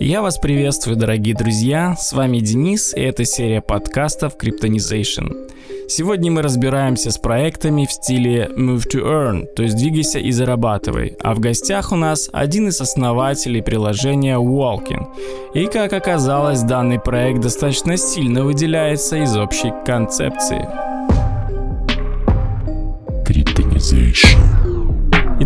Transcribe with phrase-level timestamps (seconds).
[0.00, 5.50] Я вас приветствую, дорогие друзья, с вами Денис, и это серия подкастов Cryptonization.
[5.88, 11.16] Сегодня мы разбираемся с проектами в стиле Move to Earn, то есть двигайся и зарабатывай.
[11.20, 15.06] А в гостях у нас один из основателей приложения Walking.
[15.54, 20.83] И как оказалось, данный проект достаточно сильно выделяется из общей концепции.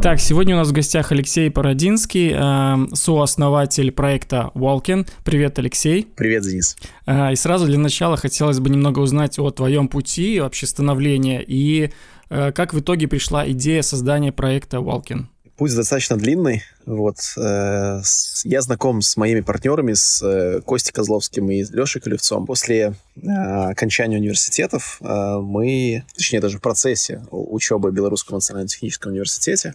[0.00, 5.08] Итак, сегодня у нас в гостях Алексей Породинский, э, сооснователь проекта Walkin.
[5.24, 6.06] Привет, Алексей.
[6.14, 6.76] Привет, Денис.
[7.04, 11.90] Э, и сразу для начала хотелось бы немного узнать о твоем пути вообще становления и
[12.30, 15.24] э, как в итоге пришла идея создания проекта Walkin.
[15.58, 16.62] Путь достаточно длинный.
[16.86, 17.16] Вот.
[17.36, 18.00] Э,
[18.44, 22.46] я знаком с моими партнерами, с э, Костей Козловским и Лешей Колевцом.
[22.46, 29.74] После э, окончания университетов мы, точнее даже в процессе учебы в Белорусском национальном техническом университете,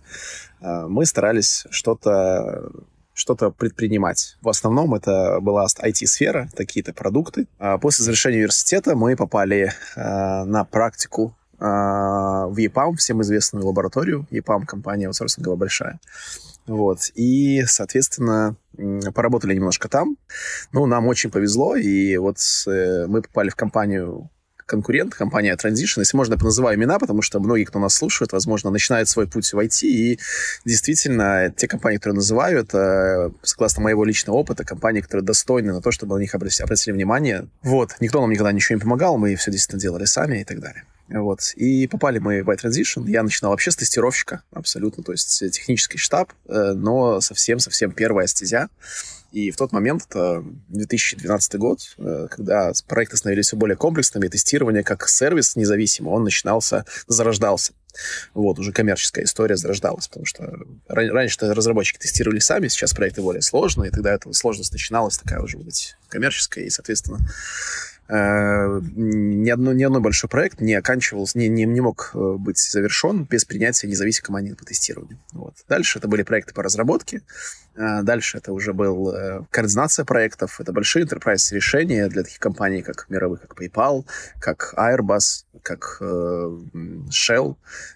[0.61, 2.71] мы старались что-то
[3.13, 4.37] что-то предпринимать.
[4.41, 7.47] В основном это была IT-сфера, какие-то продукты.
[7.59, 11.35] А после завершения университета мы попали на практику
[11.67, 14.27] в EPAM, всем известную лабораторию.
[14.31, 15.99] EPAM компания аутсорсинговая большая.
[16.65, 17.11] Вот.
[17.15, 18.55] И, соответственно,
[19.13, 20.17] поработали немножко там.
[20.71, 24.29] Ну, нам очень повезло, и вот э, мы попали в компанию
[24.65, 28.69] конкурент, компания Transition, если можно, я называю имена, потому что многие, кто нас слушает, возможно,
[28.69, 30.19] начинают свой путь в IT, и
[30.65, 35.91] действительно, те компании, которые называю, это, согласно моего личного опыта, компании, которые достойны на то,
[35.91, 37.47] чтобы на них обратили, обратили внимание.
[37.61, 40.85] Вот, никто нам никогда ничего не помогал, мы все действительно делали сами и так далее.
[41.09, 41.53] Вот.
[41.55, 43.09] И попали мы в iTransition.
[43.09, 48.69] Я начинал вообще с тестировщика, абсолютно, то есть технический штаб, э, но совсем-совсем первая стезя.
[49.33, 54.83] И в тот момент, это 2012 год, э, когда проекты становились все более комплексными, тестирование
[54.83, 57.73] как сервис независимый, он начинался, зарождался.
[58.35, 60.53] Вот, уже коммерческая история зарождалась, потому что
[60.87, 65.57] раньше разработчики тестировали сами, сейчас проекты более сложные, и тогда эта сложность начиналась такая уже
[65.57, 67.19] быть коммерческая, и, соответственно,
[68.13, 72.59] Э, ни, одно, ни одной большой проект не оканчивался, не, не, не мог э, быть
[72.59, 75.17] завершен без принятия независимой команды по тестированию.
[75.31, 75.55] Вот.
[75.67, 77.23] Дальше это были проекты по разработке,
[77.75, 79.13] дальше это уже был
[79.49, 84.05] координация проектов, это большие enterprise решения для таких компаний, как мировых, как PayPal,
[84.39, 87.55] как Airbus, как Shell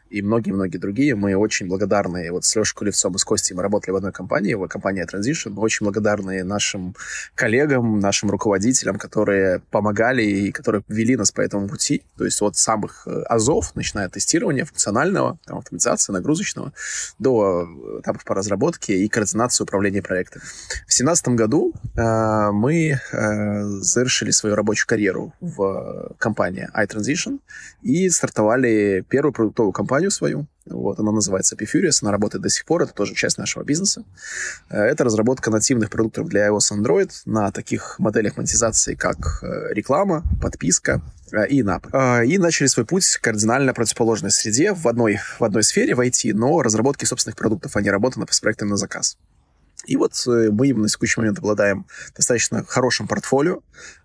[0.10, 1.16] и многие-многие другие.
[1.16, 4.54] Мы очень благодарны, вот с Лешей Кулевцом и с Костей мы работали в одной компании,
[4.54, 6.96] в компании Transition, мы очень благодарны нашим
[7.36, 12.04] коллегам, нашим руководителям, которые помогали и которые вели нас по этому пути.
[12.18, 16.74] То есть от самых э, азов, начиная от тестирования функционального, там, автоматизации, нагрузочного,
[17.20, 20.42] до э, этапов по разработке и координации управления проектом.
[20.42, 27.40] В 2017 году э, мы э, завершили свою рабочую карьеру в компании iTransition
[27.82, 30.48] и стартовали первую продуктовую компанию свою.
[30.70, 34.04] Вот, она называется Epifurious, она работает до сих пор, это тоже часть нашего бизнеса.
[34.70, 39.74] Э, это разработка нативных продуктов для iOS и Android на таких моделях монетизации, как э,
[39.74, 41.02] реклама, подписка
[41.32, 41.88] э, и инап.
[42.26, 46.62] И начали свой путь кардинально противоположной среде в одной, в одной сфере, в IT, но
[46.62, 49.18] разработки собственных продуктов, а не работа с проектами на заказ.
[49.88, 53.62] И вот э, мы на текущий момент обладаем достаточно хорошим портфолио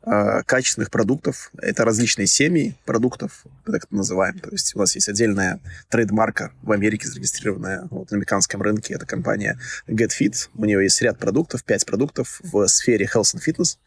[0.06, 1.50] э, качественных продуктов.
[1.58, 4.38] Это различные семьи продуктов, так это называем.
[4.38, 5.60] То есть у нас есть отдельная
[5.90, 8.94] трейдмарка в Америке зарегистрированная вот, на американском рынке.
[8.94, 10.50] Это компания GetFit.
[10.54, 13.78] У нее есть ряд продуктов, пять продуктов в сфере health and fitness.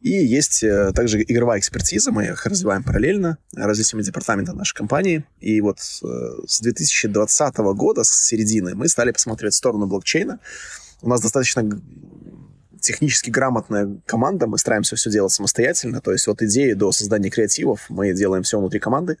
[0.00, 2.10] И есть э, также игровая экспертиза.
[2.10, 5.24] Мы их развиваем параллельно различными департаментами нашей компании.
[5.40, 10.40] И вот с 2020 года, с середины, мы стали посмотреть в сторону блокчейна.
[11.04, 11.62] У нас достаточно
[12.84, 17.86] технически грамотная команда, мы стараемся все делать самостоятельно, то есть от идеи до создания креативов
[17.88, 19.16] мы делаем все внутри команды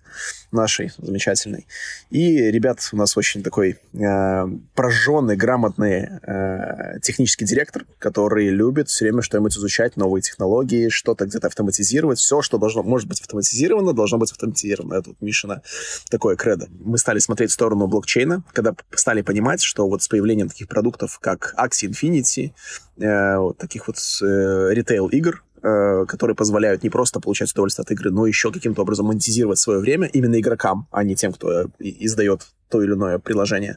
[0.52, 1.66] нашей замечательной.
[2.10, 9.06] И ребят у нас очень такой э, прожженный, грамотный э, технический директор, который любит все
[9.06, 12.18] время что-нибудь изучать, новые технологии, что-то где-то автоматизировать.
[12.18, 14.94] Все, что должно, может быть автоматизировано, должно быть автоматизировано.
[14.94, 15.62] Это вот Мишина
[16.10, 16.68] такое кредо.
[16.80, 21.18] Мы стали смотреть в сторону блокчейна, когда стали понимать, что вот с появлением таких продуктов,
[21.18, 22.52] как Axie Infinity,
[22.98, 28.10] э, вот таких вот э, ритейл-игр, э, которые позволяют не просто получать удовольствие от игры,
[28.10, 32.46] но еще каким-то образом монетизировать свое время именно игрокам, а не тем, кто э, издает
[32.68, 33.76] то или иное приложение.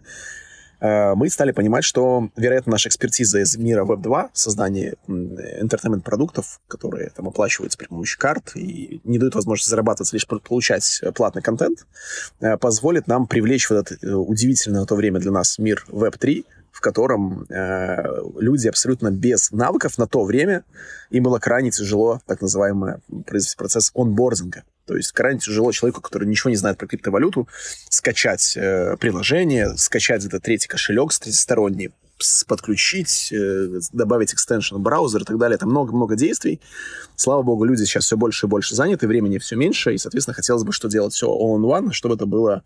[0.80, 7.10] Э, мы стали понимать, что, вероятно, наша экспертиза из мира Web 2, создание интертеймент-продуктов, которые
[7.10, 11.88] там оплачиваются при помощи карт и не дают возможности зарабатывать, лишь получать платный контент,
[12.60, 16.46] позволит нам привлечь вот этот удивительный на то время для нас мир Web 3,
[16.78, 18.04] в котором э,
[18.38, 20.64] люди абсолютно без навыков на то время,
[21.10, 22.98] им было крайне тяжело, так называемый
[23.58, 24.62] процесс онбординга.
[24.86, 27.48] То есть крайне тяжело человеку, который ничего не знает про криптовалюту,
[27.90, 31.92] скачать э, приложение, скачать этот третий кошелек третьесторонний,
[32.48, 35.56] подключить, э, добавить экстеншн браузер и так далее.
[35.56, 36.62] Это много-много действий.
[37.16, 40.64] Слава богу, люди сейчас все больше и больше заняты, времени все меньше, и, соответственно, хотелось
[40.64, 42.62] бы, что делать все all-in-one, чтобы это было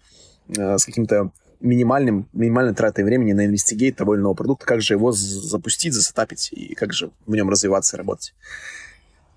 [0.50, 1.32] э, с каким-то
[1.62, 6.50] минимальным, минимальной тратой времени на инвестигейт того или иного продукта, как же его запустить, засетапить
[6.52, 8.34] и как же в нем развиваться и работать.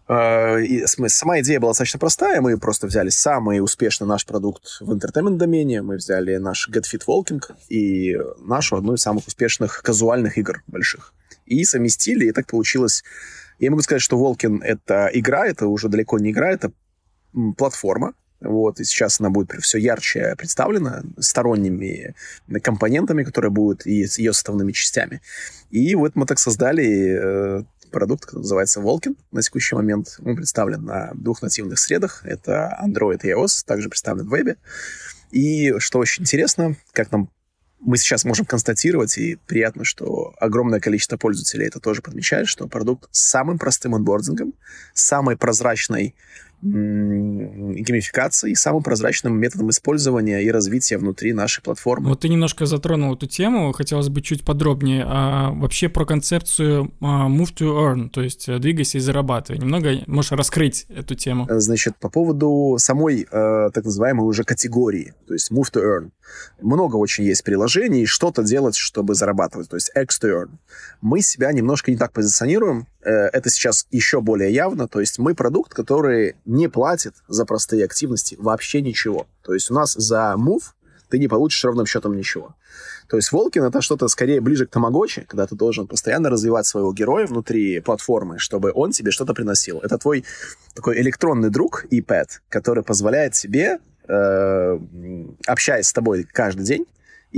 [0.07, 2.41] Э, и сама идея была достаточно простая.
[2.41, 5.83] Мы просто взяли самый успешный наш продукт в интертеймент-домене.
[5.83, 11.13] Мы взяли наш Get Fit Walking и нашу одну из самых успешных казуальных игр больших.
[11.47, 13.05] И совместили, и так получилось.
[13.59, 16.73] Я могу сказать, что Волкин— это игра, это уже далеко не игра, это
[17.57, 18.15] платформа,
[18.45, 22.15] вот, и сейчас она будет все ярче представлена сторонними
[22.63, 25.21] компонентами, которые будут и с ее составными частями.
[25.71, 29.17] И вот мы так создали э, продукт, который называется Волкин.
[29.33, 32.23] На текущий момент он представлен на двух нативных средах.
[32.25, 34.57] Это Android и iOS, также представлен в вебе.
[35.31, 37.31] И что очень интересно, как нам
[37.85, 43.09] мы сейчас можем констатировать, и приятно, что огромное количество пользователей это тоже подмечает, что продукт
[43.11, 44.55] с самым простым онбордингом,
[44.95, 46.15] самой прозрачной
[46.65, 52.09] геймификации и самым прозрачным методом использования и развития внутри нашей платформы.
[52.09, 55.05] Вот ты немножко затронул эту тему, хотелось бы чуть подробнее.
[55.07, 59.59] А вообще про концепцию а, move to earn, то есть э, двигайся и зарабатывай.
[59.61, 61.47] Немного можешь раскрыть эту тему?
[61.51, 66.11] Э, значит, по поводу самой э, так называемой уже категории, то есть move to earn.
[66.61, 70.51] Много очень есть приложений, что-то делать, чтобы зарабатывать, то есть X to earn.
[71.03, 75.75] Мы себя немножко не так позиционируем, это сейчас еще более явно, то есть мы продукт,
[75.75, 79.27] который не платит за простые активности вообще ничего.
[79.43, 80.63] То есть у нас за move
[81.09, 82.55] ты не получишь ровным счетом ничего.
[83.09, 86.93] То есть Волкин это что-то скорее ближе к тамагочи, когда ты должен постоянно развивать своего
[86.93, 89.79] героя внутри платформы, чтобы он тебе что-то приносил.
[89.81, 90.25] Это твой
[90.75, 93.79] такой электронный друг pet, который позволяет тебе
[94.09, 94.79] э,
[95.47, 96.87] общаясь с тобой каждый день,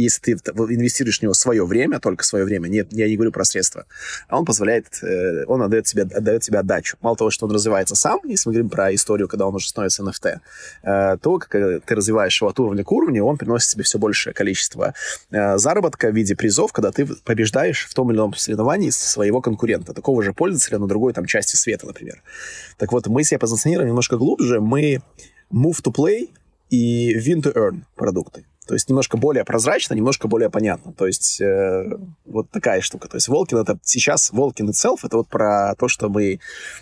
[0.02, 3.44] если ты инвестируешь в него свое время, только свое время, нет, я не говорю про
[3.44, 3.87] средства,
[4.28, 6.96] а он позволяет, э, он отдает тебе, отдает тебе отдачу.
[7.00, 10.02] Мало того, что он развивается сам, если мы говорим про историю, когда он уже становится
[10.02, 10.38] NFT,
[10.82, 14.34] э, то, как ты развиваешь его от уровня к уровню, он приносит тебе все большее
[14.34, 14.94] количество
[15.31, 19.94] э, заработка в виде призов, когда ты побеждаешь в том или ином соревновании своего конкурента,
[19.94, 22.22] такого же пользователя на другой там части света, например.
[22.76, 25.00] Так вот, мы себя позиционируем немножко глубже, мы
[25.52, 26.31] move to play
[26.70, 28.44] и win to earn продукты.
[28.66, 30.92] То есть немножко более прозрачно, немножко более понятно.
[30.92, 33.08] То есть э, вот такая штука.
[33.08, 36.40] То есть Волкин это сейчас, Волкин itself, это вот про то, что мы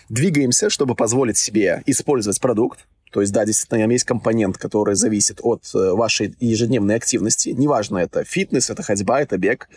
[0.08, 2.86] двигаемся, чтобы позволить себе использовать продукт.
[3.14, 7.50] То есть, да, действительно, есть компонент, который зависит от э, вашей ежедневной активности.
[7.50, 9.68] Неважно, это фитнес, это ходьба, это бег.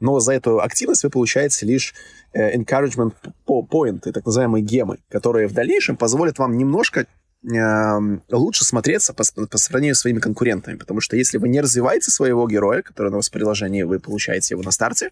[0.00, 1.94] Но за эту активность вы получаете лишь
[2.34, 3.14] э, encouragement
[3.46, 7.06] point, так называемые гемы, которые в дальнейшем позволят вам немножко
[7.44, 12.46] лучше смотреться по, по сравнению с своими конкурентами, потому что если вы не развиваете своего
[12.46, 15.10] героя, который на вас в приложении, вы получаете его на старте,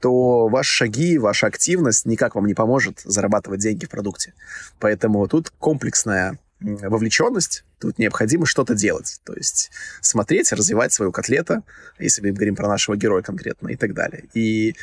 [0.00, 4.32] то ваши шаги, ваша активность никак вам не поможет зарабатывать деньги в продукте.
[4.78, 9.20] Поэтому тут комплексная вовлеченность, тут необходимо что-то делать.
[9.24, 9.70] То есть
[10.00, 11.62] смотреть, развивать свою котлета,
[11.98, 14.24] если мы говорим про нашего героя конкретно, и так далее.
[14.32, 14.74] И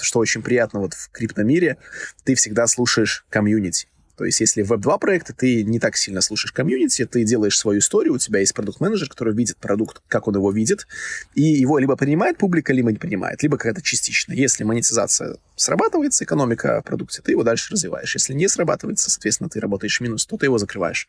[0.00, 1.76] что очень приятно вот в криптомире,
[2.24, 3.86] ты всегда слушаешь комьюнити.
[4.16, 7.80] То есть, если в Web2 проекты ты не так сильно слушаешь комьюнити, ты делаешь свою
[7.80, 10.86] историю, у тебя есть продукт-менеджер, который видит продукт, как он его видит,
[11.34, 14.32] и его либо принимает публика, либо не принимает, либо какая-то частично.
[14.32, 18.14] Если монетизация срабатывается, экономика продукции, ты его дальше развиваешь.
[18.14, 21.08] Если не срабатывается, соответственно, ты работаешь минус, то ты его закрываешь.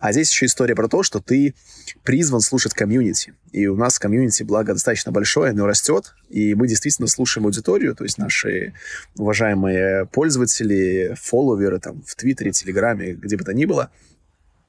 [0.00, 1.54] А здесь еще история про то, что ты
[2.02, 3.34] призван слушать комьюнити.
[3.52, 8.04] И у нас комьюнити, благо, достаточно большое, оно растет, и мы действительно слушаем аудиторию, то
[8.04, 8.74] есть наши
[9.16, 13.90] уважаемые пользователи, фолловеры там в Твиттере, Телеграме, где бы то ни было,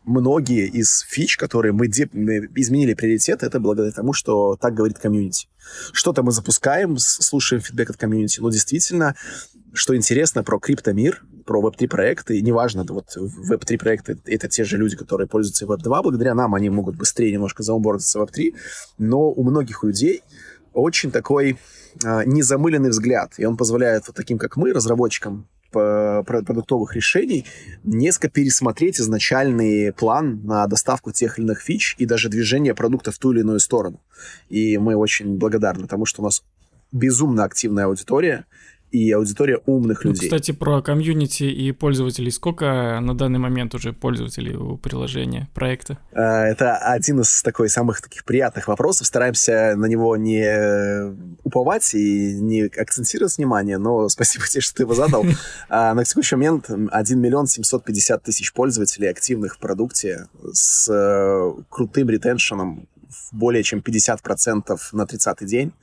[0.06, 5.48] многие из фич, которые мы, изменили приоритет, это благодаря тому, что так говорит комьюнити.
[5.94, 9.16] Что-то мы запускаем, слушаем фидбэк от комьюнити, но действительно,
[9.74, 14.96] что интересно про криптомир, про Web3 проекты, неважно, вот Web3 проекты это те же люди,
[14.96, 18.56] которые пользуются Web2, благодаря нам они могут быстрее немножко заумбордиться в Web3,
[18.98, 20.24] но у многих людей
[20.74, 21.58] очень такой
[22.04, 27.46] э, незамыленный взгляд, и он позволяет вот таким, как мы, разработчикам продуктовых решений
[27.84, 33.18] несколько пересмотреть изначальный план на доставку тех или иных фич и даже движение продукта в
[33.18, 34.00] ту или иную сторону.
[34.50, 36.44] И мы очень благодарны тому, что у нас
[36.92, 38.46] безумно активная аудитория,
[38.92, 40.30] и аудитория умных ну, людей.
[40.30, 42.30] Кстати, про комьюнити и пользователей.
[42.32, 45.98] Сколько на данный момент уже пользователей у приложения, проекта?
[46.14, 49.08] А, это один из такой самых таких приятных вопросов.
[49.08, 54.94] Стараемся на него не уповать и не акцентировать внимание, но спасибо тебе, что ты его
[54.94, 55.26] задал.
[55.70, 62.10] А, на текущий момент 1 миллион 750 тысяч пользователей активных в продукте с э, крутым
[62.10, 62.88] ретеншеном
[63.32, 65.74] более чем 50% на 30-й день.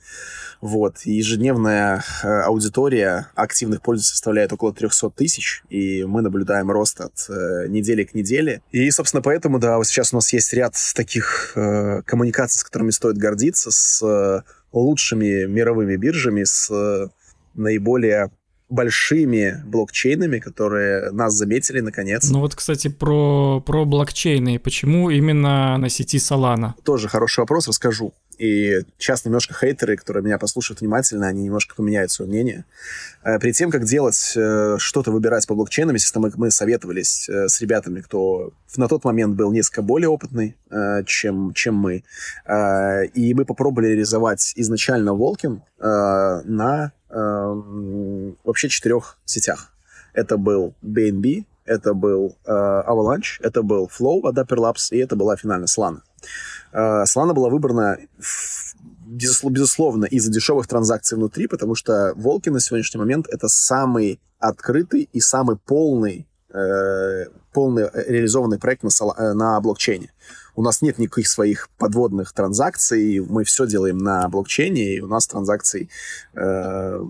[0.61, 1.05] Вот.
[1.05, 7.29] И ежедневная э, аудитория активных пользователей составляет около 300 тысяч, и мы наблюдаем рост от
[7.29, 8.61] э, недели к неделе.
[8.71, 12.91] И, собственно, поэтому, да, вот сейчас у нас есть ряд таких э, коммуникаций, с которыми
[12.91, 14.41] стоит гордиться, с э,
[14.73, 17.07] лучшими мировыми биржами, с э,
[17.53, 18.31] наиболее
[18.69, 22.29] большими блокчейнами, которые нас заметили наконец.
[22.29, 24.59] Ну вот, кстати, про, про блокчейны.
[24.59, 26.73] Почему именно на сети Solana?
[26.83, 28.13] Тоже хороший вопрос, расскажу.
[28.39, 32.65] И сейчас немножко хейтеры, которые меня послушают внимательно, они немножко поменяют свое мнение.
[33.21, 37.49] Э, перед тем, как делать э, что-то, выбирать по блокчейнам, естественно, мы, мы советовались э,
[37.49, 40.55] с ребятами, кто на тот момент был несколько более опытный,
[41.05, 42.03] чем, чем мы.
[43.15, 49.73] И мы попробовали реализовать изначально Волкин на вообще четырех сетях.
[50.13, 55.35] Это был BNB, это был Avalanche, это был Flow от Dapper Labs, и это была
[55.35, 56.01] финальная Solana.
[56.73, 57.97] Solana была выбрана
[59.09, 65.19] безусловно, из-за дешевых транзакций внутри, потому что Волки на сегодняшний момент это самый открытый и
[65.19, 70.11] самый полный, э, полный реализованный проект на, э, на блокчейне.
[70.55, 75.27] У нас нет никаких своих подводных транзакций, мы все делаем на блокчейне, и у нас
[75.27, 75.89] транзакций
[76.35, 77.01] э,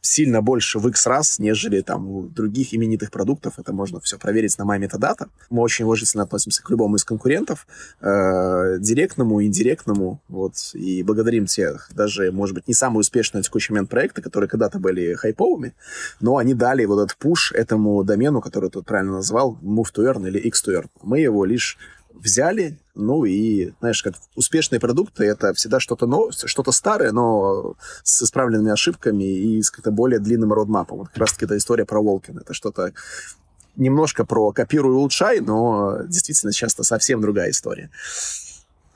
[0.00, 3.58] сильно больше в X раз, нежели там у других именитых продуктов.
[3.58, 5.28] Это можно все проверить на MyMetadata.
[5.50, 7.66] Мы очень уважительно относимся к любому из конкурентов,
[8.00, 13.72] э, директному, индиректному, вот, и благодарим тех, даже, может быть, не самые успешные на текущий
[13.72, 15.74] момент проекты, которые когда-то были хайповыми,
[16.20, 20.26] но они дали вот этот пуш этому домену, который тут правильно назвал, Move to Earn
[20.26, 20.88] или X to Earn.
[21.02, 21.78] Мы его лишь
[22.14, 28.22] взяли, ну и, знаешь, как успешные продукты, это всегда что-то новое, что-то старое, но с
[28.22, 30.98] исправленными ошибками и с каким-то более длинным родмапом.
[30.98, 32.38] Вот как раз-таки эта история про Волкин.
[32.38, 32.92] Это что-то
[33.76, 37.90] немножко про копируй и улучшай, но действительно часто совсем другая история.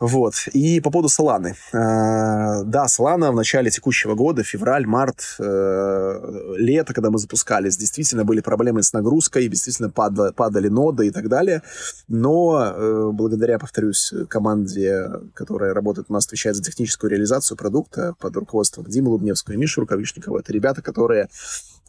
[0.01, 0.35] Вот.
[0.53, 1.55] И по поводу Соланы.
[1.73, 8.25] Э, да, Солана в начале текущего года, февраль, март, э, лето, когда мы запускались, действительно
[8.25, 11.63] были проблемы с нагрузкой, действительно падали, падали ноды и так далее.
[12.09, 18.37] Но э, благодаря, повторюсь, команде, которая работает у нас, отвечает за техническую реализацию продукта под
[18.37, 21.29] руководством Димы Лубневского и Миши Рукавишникова, это ребята, которые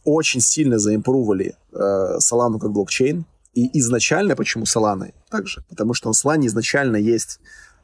[0.03, 3.25] очень сильно заимпровали э, как блокчейн.
[3.55, 5.63] И изначально, почему Solana также?
[5.69, 7.39] Потому что на Solana изначально есть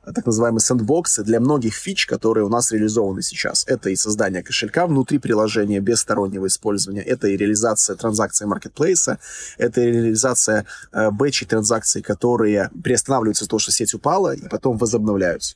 [0.06, 3.64] так называемые сэндбоксы для многих фич, которые у нас реализованы сейчас.
[3.68, 9.20] Это и создание кошелька внутри приложения без стороннего использования, это и реализация транзакций маркетплейса,
[9.58, 15.56] это и реализация э, бэчей транзакций, которые приостанавливаются того, что сеть упала, и потом возобновляются.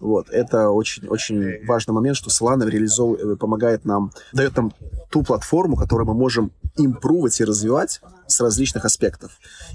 [0.00, 3.18] Вот, это очень-очень важный момент, что Solana реализов...
[3.18, 4.72] Э, помогает нам, дает нам
[5.10, 9.32] ту платформу, которую мы можем импрувать и развивать с различных аспектов.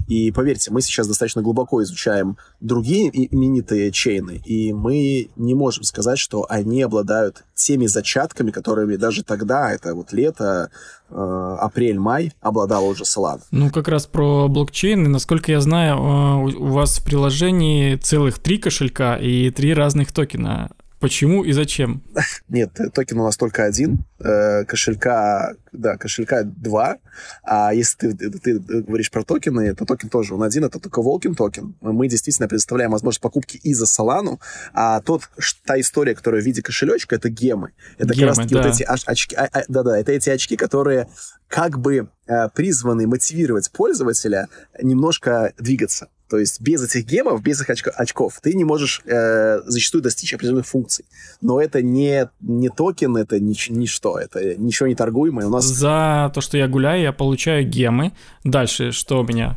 [0.08, 6.18] И поверьте, мы сейчас достаточно глубоко изучаем другие именитые чейны, и мы не можем сказать,
[6.18, 10.70] что они обладают теми зачатками, которыми даже тогда, это вот лето,
[11.10, 13.42] э, апрель-май, обладала уже Solana.
[13.50, 15.08] Ну, как раз про блокчейны.
[15.08, 20.70] Насколько я знаю, э, у вас в приложении целых три кошелька и три разных токена.
[21.00, 22.02] Почему и зачем?
[22.50, 24.04] Нет, токен у нас только один.
[24.18, 26.98] Э, кошелька, да, кошелька два.
[27.42, 31.34] А если ты, ты говоришь про токены, то токен тоже он один, это только Walken
[31.34, 31.74] токен.
[31.80, 34.38] Мы действительно предоставляем возможность покупки и за Solana,
[34.74, 35.22] а тот,
[35.64, 37.72] та история, которая в виде кошелечка, это гемы.
[37.96, 38.62] Это гемы, как раз да.
[38.62, 41.08] вот эти очки, а, а, да-да, это эти очки, которые
[41.48, 44.48] как бы э, призваны мотивировать пользователя
[44.82, 46.08] немножко двигаться.
[46.30, 50.32] То есть без этих гемов, без этих очко- очков ты не можешь э, зачастую достичь
[50.32, 51.04] определенных функций.
[51.40, 55.46] Но это не, не токен, это ни, ничто, это ничего не торгуемое.
[55.46, 55.64] У нас...
[55.64, 58.12] За то, что я гуляю, я получаю гемы.
[58.44, 59.56] Дальше что у меня?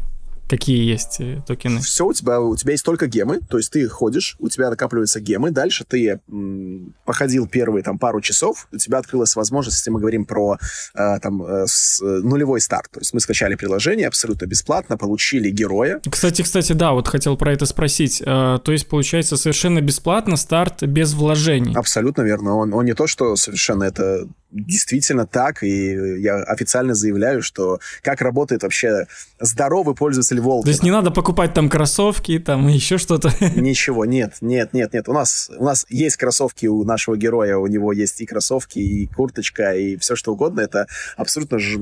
[0.54, 1.82] Какие есть э, токены?
[1.82, 5.20] Все, у тебя, у тебя есть только гемы, то есть ты ходишь, у тебя накапливаются
[5.20, 10.00] гемы, дальше ты м, походил первые там пару часов, у тебя открылась возможность, если мы
[10.00, 10.60] говорим про
[10.94, 15.50] э, там э, с, э, нулевой старт, то есть мы скачали приложение абсолютно бесплатно, получили
[15.50, 16.00] героя.
[16.08, 20.84] Кстати, кстати, да, вот хотел про это спросить, э, то есть получается совершенно бесплатно старт
[20.84, 21.74] без вложений?
[21.76, 27.42] Абсолютно верно, он, он не то, что совершенно это действительно так, и я официально заявляю,
[27.42, 29.08] что как работает вообще
[29.40, 30.66] здоровый пользователь Волка.
[30.66, 33.32] То есть не надо покупать там кроссовки, там еще что-то?
[33.56, 35.10] Ничего, нет, нет, нет, нет.
[35.10, 39.08] У нас, у нас есть кроссовки у нашего героя, у него есть и кроссовки, и
[39.08, 40.62] курточка, и все что угодно.
[40.62, 41.80] Это абсолютно ж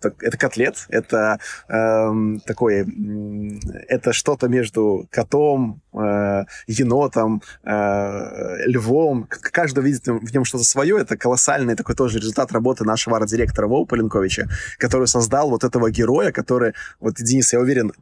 [0.00, 1.38] это котлет, это
[1.68, 2.86] э, такое,
[3.88, 9.28] это что-то между котом, э, енотом, э, львом.
[9.28, 10.98] Каждый видит в нем что-то свое.
[11.00, 16.32] Это колоссальный такой тоже результат работы нашего арт-директора Вова Поленковича, который создал вот этого героя,
[16.32, 17.92] который, вот, Денис, я уверен,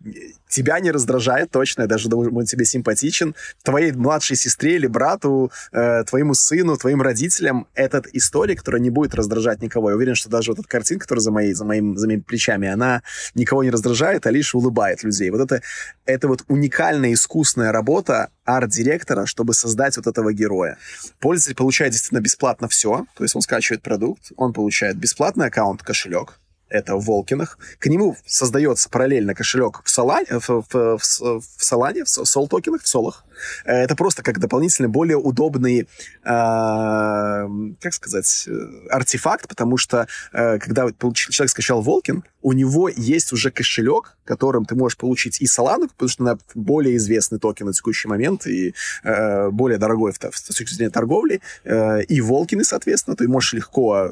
[0.49, 5.51] тебя не раздражает точно, я даже думаю, он тебе симпатичен, твоей младшей сестре или брату,
[5.73, 9.91] э, твоему сыну, твоим родителям этот история, которая не будет раздражать никого.
[9.91, 12.69] Я уверен, что даже вот эта картинка, которая за, моей, за, моим, за моими плечами,
[12.69, 13.03] она
[13.35, 15.31] никого не раздражает, а лишь улыбает людей.
[15.31, 15.63] Вот это,
[16.05, 20.79] это вот уникальная искусная работа арт-директора, чтобы создать вот этого героя.
[21.21, 26.39] Пользователь получает действительно бесплатно все, то есть он скачивает продукт, он получает бесплатный аккаунт, кошелек,
[26.69, 27.59] это в Волкинах.
[27.79, 32.83] К нему создается параллельно кошелек в, Солане, в, в, в, в Солане, в сол токенах,
[32.83, 33.25] в солах.
[33.65, 35.87] Э, это просто как дополнительный, более удобный, э,
[36.25, 38.53] как сказать, э,
[38.91, 44.75] артефакт, потому что э, когда человек скачал Волкин, у него есть уже кошелек, которым ты
[44.75, 49.51] можешь получить и Солану, потому что она более известный токен на текущий момент и э,
[49.51, 54.11] более дорогой в, с точки зрения торговли, э, и Волкины, соответственно, ты можешь легко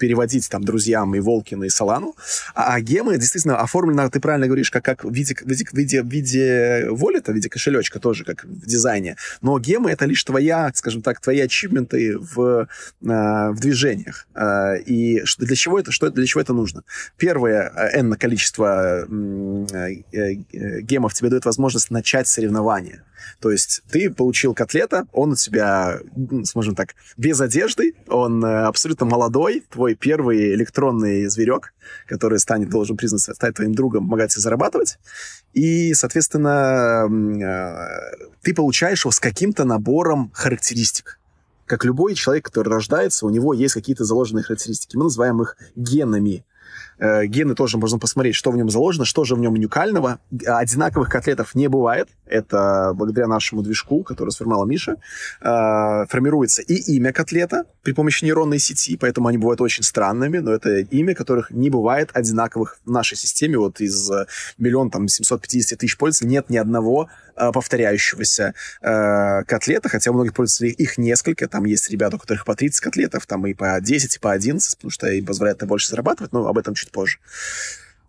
[0.00, 2.16] переводить там друзьям и Волкина, и Солану.
[2.54, 5.74] А, а гемы действительно оформлены, ты правильно говоришь, как, как в виде, в виде, в
[5.74, 9.16] виде, в виде волета, в виде кошелечка тоже, как в дизайне.
[9.42, 12.66] Но гемы— это лишь твоя, скажем так, твои ачивменты в, э,
[13.02, 14.26] в движениях.
[14.34, 16.82] Э, и для чего это, что, для чего это нужно?
[17.18, 19.66] Первое, n количество э,
[20.12, 23.02] э, гемов тебе дает возможность начать соревнование.
[23.40, 25.98] То есть ты получил котлета, он у тебя,
[26.44, 31.72] скажем так, без одежды, он э, абсолютно молодой, твой первый электронный зверек,
[32.06, 34.98] который станет, должен признаться, стать твоим другом, помогать тебе зарабатывать.
[35.52, 41.20] И, соответственно, э, ты получаешь его с каким-то набором характеристик
[41.70, 44.96] как любой человек, который рождается, у него есть какие-то заложенные характеристики.
[44.96, 46.44] Мы называем их генами.
[47.00, 50.18] Э, гены тоже можно посмотреть, что в нем заложено, что же в нем уникального.
[50.46, 52.08] Одинаковых котлетов не бывает.
[52.26, 54.96] Это благодаря нашему движку, который сформировала Миша.
[55.40, 60.52] Э, формируется и имя котлета при помощи нейронной сети, поэтому они бывают очень странными, но
[60.52, 63.58] это имя, которых не бывает одинаковых в нашей системе.
[63.58, 64.26] Вот из э,
[64.58, 67.08] миллион там 750 тысяч пользователей нет ни одного
[67.40, 72.44] Э, повторяющегося э, котлета, хотя у многих пользователей их несколько, там есть ребята, у которых
[72.44, 75.88] по 30 котлетов, там и по 10, и по 11, потому что им позволяет больше
[75.88, 77.18] зарабатывать, но об этом чуть позже.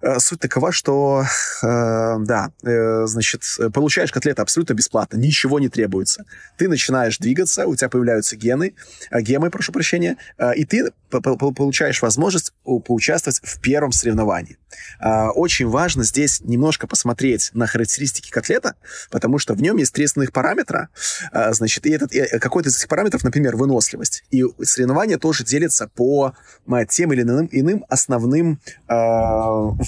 [0.02, 1.24] Э, суть такова, что,
[1.62, 6.26] э, да, э, значит, получаешь котлеты абсолютно бесплатно, ничего не требуется.
[6.58, 8.74] Ты начинаешь двигаться, у тебя появляются гены,
[9.12, 14.58] э, гемы, прошу прощения, э, и ты получаешь возможность поучаствовать в первом соревновании.
[15.00, 18.76] Э, очень важно здесь немножко посмотреть на характеристики котлета,
[19.10, 20.90] потому что в нем есть три основных параметра,
[21.32, 24.24] э, значит, и этот, э, какой-то из этих параметров, например, выносливость.
[24.32, 26.34] И соревнования тоже делятся по
[26.68, 28.94] э, тем или иным, иным основным э,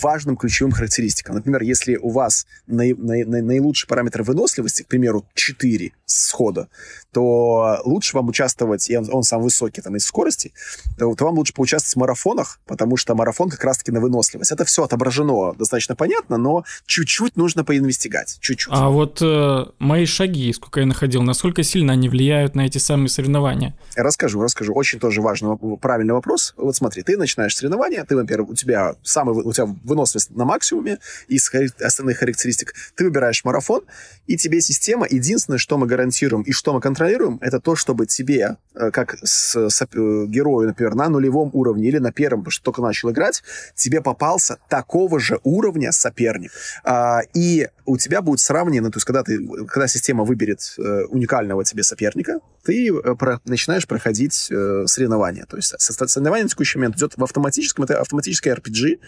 [0.03, 1.35] важным ключевым характеристикам.
[1.35, 6.67] Например, если у вас наи, наи, наилучший параметр выносливости, к примеру, 4 схода,
[7.11, 10.51] то лучше вам участвовать, и он, он самый высокий там из скорости,
[10.97, 14.51] то, то вам лучше поучаствовать в марафонах, потому что марафон как раз-таки на выносливость.
[14.51, 18.73] Это все отображено достаточно понятно, но чуть-чуть нужно поинвестигать, чуть-чуть.
[18.75, 23.09] А вот э, мои шаги, сколько я находил, насколько сильно они влияют на эти самые
[23.09, 23.77] соревнования?
[23.95, 24.73] Расскажу, расскажу.
[24.73, 26.53] Очень тоже важный, правильный вопрос.
[26.57, 30.99] Вот смотри, ты начинаешь соревнования, ты, например, у тебя самый, у тебя выносливость на максимуме
[31.27, 31.49] из
[31.82, 33.82] остальных характеристик, ты выбираешь марафон,
[34.27, 38.58] и тебе система, единственное, что мы гарантируем и что мы контролируем, это то, чтобы тебе,
[38.75, 39.86] э, как с, с, э,
[40.27, 43.43] герою, например, на нулевом уровне или на первом, что только начал играть,
[43.75, 46.51] тебе попался такого же уровня соперник.
[46.84, 51.63] А, и у тебя будет сравнено, то есть когда, ты, когда система выберет э, уникального
[51.63, 52.89] тебе соперника, ты
[53.45, 55.45] начинаешь проходить э, соревнования.
[55.45, 58.99] То есть соревнование на текущий момент идет в автоматическом, это автоматическое RPG,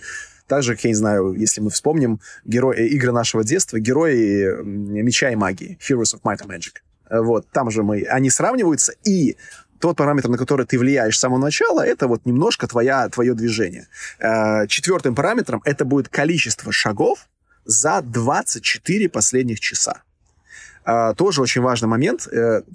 [0.47, 5.36] также, я не знаю, если мы вспомним герои, э, игры нашего детства, герои меча и
[5.36, 6.77] магии, Heroes of Might and Magic.
[7.10, 9.38] Э, вот, там же мы, они сравниваются, и
[9.79, 13.88] тот параметр, на который ты влияешь с самого начала, это вот немножко твоя, твое движение.
[14.19, 17.27] Э, четвертым параметром это будет количество шагов
[17.65, 20.03] за 24 последних часа.
[21.17, 22.27] Тоже очень важный момент.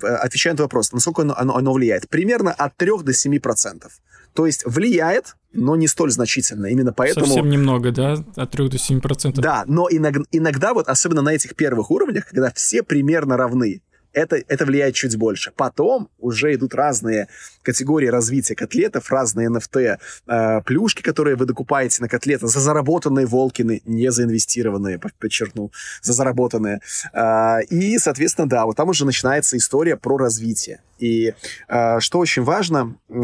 [0.02, 2.09] Отвечая на вопрос, насколько оно, оно, оно влияет.
[2.09, 4.00] Примерно от 3 до 7 процентов.
[4.35, 6.67] То есть влияет, но не столь значительно.
[6.67, 7.27] Именно поэтому...
[7.27, 8.25] Совсем немного, да?
[8.37, 9.43] От 3 до 7 процентов.
[9.43, 14.37] Да, но иногда, иногда вот, особенно на этих первых уровнях, когда все примерно равны, это,
[14.37, 15.53] это влияет чуть больше.
[15.57, 17.29] Потом уже идут разные
[17.62, 23.83] категории развития котлетов, разные NFT, э, плюшки, которые вы докупаете на котлеты, за заработанные волкины,
[23.85, 25.70] не заинвестированные, подчеркну,
[26.03, 26.81] за заработанные.
[27.12, 30.81] Э, и, соответственно, да, вот там уже начинается история про развитие.
[30.99, 31.35] И
[31.68, 33.14] э, что очень важно, э,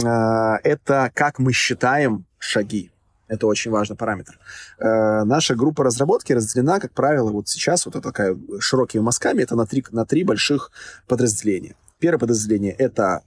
[0.64, 2.90] это как мы считаем шаги.
[3.28, 4.38] Это очень важный параметр.
[4.78, 9.66] Э, наша группа разработки разделена, как правило, вот сейчас вот такая широкими мазками, это на
[9.66, 10.70] три, на три больших
[11.08, 11.74] подразделения.
[11.98, 13.22] Первое подразделение— это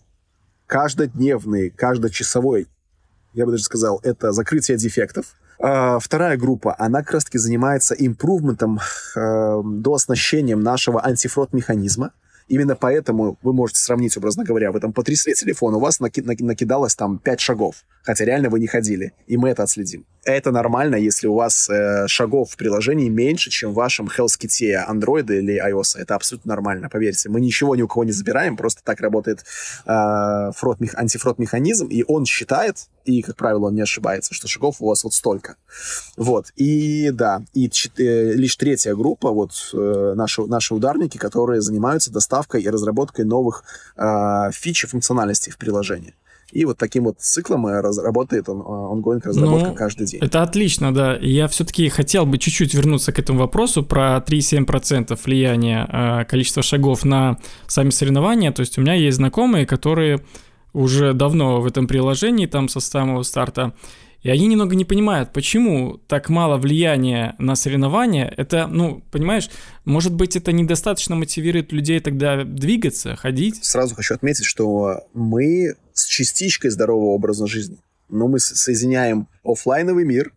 [0.68, 2.68] каждодневный, каждочасовой,
[3.34, 5.36] я бы даже сказал, это закрытие дефектов.
[5.62, 8.80] А, вторая группа, она как раз-таки занимается импрувментом,
[9.16, 12.12] э, дооснащением нашего антифрод-механизма.
[12.50, 16.96] Именно поэтому вы можете сравнить, образно говоря, вы там потрясли телефон, у вас наки- накидалось
[16.96, 20.06] там 5 шагов, хотя реально вы не ходили, и мы это отследим.
[20.26, 25.26] Это нормально, если у вас э, шагов в приложении меньше, чем в вашем HealthKit Android
[25.34, 25.98] или iOS.
[25.98, 27.30] Это абсолютно нормально, поверьте.
[27.30, 29.46] Мы ничего ни у кого не забираем, просто так работает
[29.86, 34.88] э, фрод, антифрод-механизм, и он считает, и, как правило, он не ошибается, что шагов у
[34.88, 35.56] вас вот столько.
[36.18, 36.52] Вот.
[36.58, 42.63] И да, и э, лишь третья группа, вот э, наши, наши ударники, которые занимаются доставкой
[42.63, 43.63] и разработкой новых
[43.97, 46.13] э, фич и функциональностей в приложении.
[46.52, 50.19] И вот таким вот циклом работает он, ongoing разработка ну, каждый день.
[50.19, 51.15] Это отлично, да.
[51.21, 57.06] Я все-таки хотел бы чуть-чуть вернуться к этому вопросу про 3,7% влияния э, количества шагов
[57.06, 58.52] на сами соревнования.
[58.52, 60.21] То есть у меня есть знакомые, которые
[60.73, 63.73] уже давно в этом приложении, там со самого старта,
[64.21, 68.34] и они немного не понимают, почему так мало влияния на соревнования.
[68.36, 69.49] Это, ну, понимаешь,
[69.86, 73.63] может быть, это недостаточно мотивирует людей тогда двигаться, ходить?
[73.63, 77.77] Сразу хочу отметить, что мы с частичкой здорового образа жизни.
[78.10, 80.34] Но мы соединяем офлайновый мир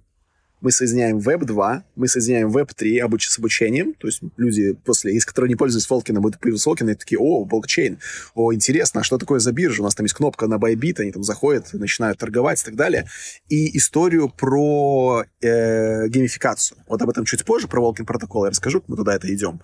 [0.62, 5.12] мы соединяем Web 2, мы соединяем Web 3 обуч с обучением, то есть люди после,
[5.12, 7.98] из которых не пользуются Волкином, будут появились Волкин, и такие, о, блокчейн,
[8.34, 9.82] о, интересно, а что такое за биржа?
[9.82, 13.08] У нас там есть кнопка на Bybit, они там заходят, начинают торговать и так далее.
[13.48, 16.78] И историю про э, геймификацию.
[16.86, 19.60] Вот об этом чуть позже, про Волкин протокол я расскажу, мы туда это идем.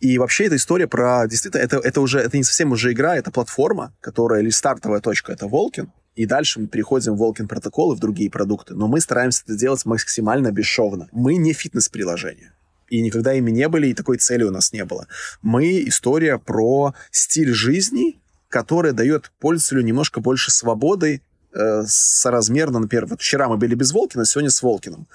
[0.00, 3.30] И вообще эта история про, действительно, это, это уже, это не совсем уже игра, это
[3.30, 7.96] платформа, которая, или стартовая точка, это Волкин, и дальше мы переходим в Волкин протокол и
[7.96, 8.74] в другие продукты.
[8.74, 11.08] Но мы стараемся это делать максимально бесшовно.
[11.12, 12.52] Мы не фитнес-приложение.
[12.88, 15.06] И никогда ими не были, и такой цели у нас не было.
[15.40, 21.22] Мы история про стиль жизни, который дает пользователю немножко больше свободы
[21.54, 25.06] э, соразмерно, например, вот вчера мы были без Волкина, сегодня с Волкиным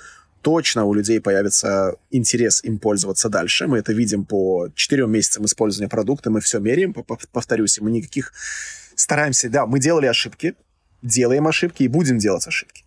[0.41, 3.67] точно у людей появится интерес им пользоваться дальше.
[3.67, 8.31] Мы это видим по четырем месяцам использования продукта, мы все меряем, повторюсь, мы никаких
[8.95, 10.55] стараемся, да, мы делали ошибки,
[11.07, 12.83] делаем ошибки и будем делать ошибки.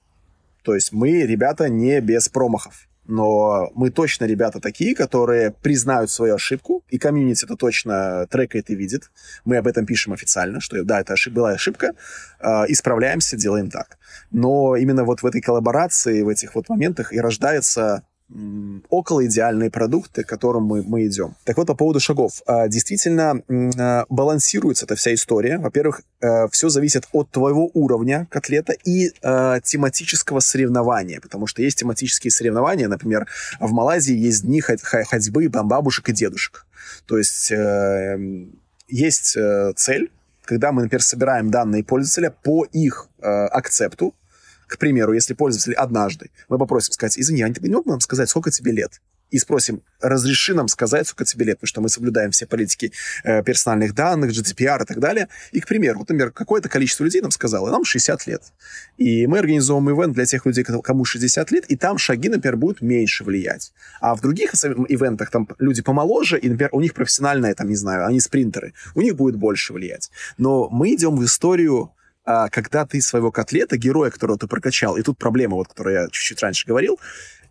[0.63, 2.87] То есть мы, ребята, не без промахов.
[3.07, 8.77] Но мы точно ребята такие, которые признают свою ошибку, и комьюнити это точно трекает и
[8.77, 9.11] видит.
[9.45, 11.95] Мы об этом пишем официально, что да, это ошиб, была ошибка,
[12.39, 13.99] э, исправляемся, делаем так.
[14.31, 18.05] Но именно вот в этой коллаборации, в этих вот моментах и рождается
[18.89, 21.37] около идеальные продукты, к которым мы, мы идем.
[21.45, 22.43] Так вот, по поводу шагов.
[22.47, 23.43] А, действительно,
[23.79, 25.59] а, балансируется эта вся история.
[25.59, 31.79] Во-первых, э, все зависит от твоего уровня котлета и э, тематического соревнования, потому что есть
[31.79, 33.27] тематические соревнования, например,
[33.59, 36.67] в Малайзии есть дни ходьбы бабушек и дедушек.
[37.07, 38.19] То есть э,
[38.89, 39.37] есть
[39.77, 40.11] цель,
[40.45, 44.15] когда мы, например, собираем данные пользователя по их акцепту,
[44.71, 48.29] к примеру, если пользователь однажды, мы попросим сказать, извини, а ты не мог нам сказать,
[48.29, 49.01] сколько тебе лет?
[49.31, 52.93] и спросим, разреши нам сказать, сколько тебе лет, потому что мы соблюдаем все политики
[53.25, 55.29] э, персональных данных, GDPR и так далее.
[55.53, 58.43] И, к примеру, вот, например, какое-то количество людей нам сказало, нам 60 лет.
[58.97, 62.81] И мы организуем ивент для тех людей, кому 60 лет, и там шаги, например, будут
[62.81, 63.73] меньше влиять.
[64.01, 68.07] А в других ивентах там люди помоложе, и, например, у них профессиональные, там, не знаю,
[68.07, 70.11] они спринтеры, у них будет больше влиять.
[70.39, 71.93] Но мы идем в историю
[72.25, 76.09] а, когда ты своего котлета, героя, которого ты прокачал, и тут проблема, вот, которую я
[76.09, 76.99] чуть-чуть раньше говорил,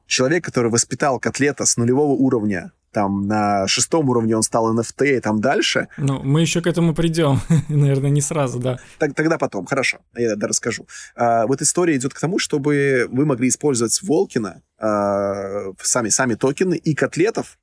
[0.06, 5.20] человек, который воспитал котлета с нулевого уровня, там на шестом уровне он стал NFT и
[5.20, 5.90] там дальше.
[5.98, 8.80] Ну, мы еще к этому придем, наверное, не сразу, да.
[8.98, 10.88] Так, тогда потом, хорошо, я да, расскажу.
[11.16, 16.76] А, вот история идет к тому, чтобы вы могли использовать Волкина, а, сами, сами токены
[16.76, 17.60] и котлетов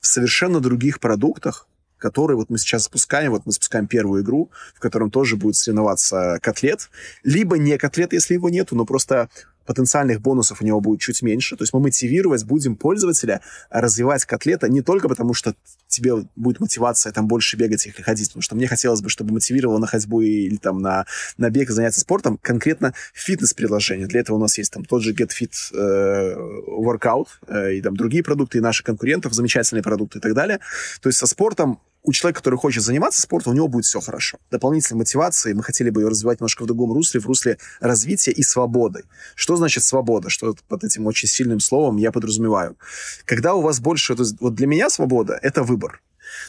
[0.00, 1.68] в совершенно других продуктах,
[2.02, 6.38] который вот мы сейчас запускаем, вот мы запускаем первую игру, в котором тоже будет соревноваться
[6.42, 6.90] котлет,
[7.22, 9.28] либо не котлет, если его нету, но просто
[9.64, 11.56] потенциальных бонусов у него будет чуть меньше.
[11.56, 15.54] То есть мы мотивировать будем пользователя развивать котлета не только потому, что
[15.92, 19.78] тебе будет мотивация там больше бегать или ходить, потому что мне хотелось бы, чтобы мотивировало
[19.78, 24.06] на ходьбу или там на, на бег заняться спортом, конкретно фитнес-приложение.
[24.06, 26.34] Для этого у нас есть там тот же GetFit э,
[26.68, 30.58] Workout э, и там другие продукты, и наши конкурентов, замечательные продукты и так далее.
[31.00, 34.38] То есть со спортом у человека, который хочет заниматься спортом, у него будет все хорошо.
[34.50, 38.42] Дополнительной мотивации мы хотели бы ее развивать немножко в другом русле, в русле развития и
[38.42, 39.04] свободы.
[39.34, 40.28] Что значит свобода?
[40.28, 42.76] Что под этим очень сильным словом я подразумеваю?
[43.24, 44.16] Когда у вас больше...
[44.16, 45.81] То есть, вот для меня свобода— это выбор.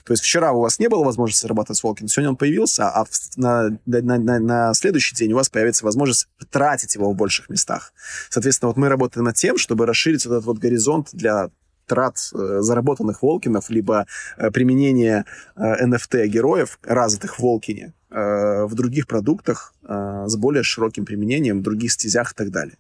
[0.05, 3.05] То есть вчера у вас не было возможности зарабатывать с Волкин, сегодня он появился, а
[3.35, 7.93] на, на, на, на следующий день у вас появится возможность тратить его в больших местах.
[8.29, 11.49] Соответственно, вот мы работаем над тем, чтобы расширить вот этот вот горизонт для
[11.85, 14.05] трат э, заработанных Walken ов, либо
[14.37, 21.61] э, применение э, NFT-героев, развитых в Walken е, в других продуктах с более широким применением,
[21.61, 22.77] в других стезях и так далее.